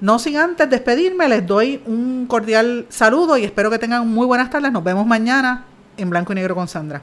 [0.00, 4.50] No sin antes despedirme, les doy un cordial saludo y espero que tengan muy buenas
[4.50, 4.72] tardes.
[4.72, 5.64] Nos vemos mañana
[5.96, 7.02] en Blanco y Negro con Sandra.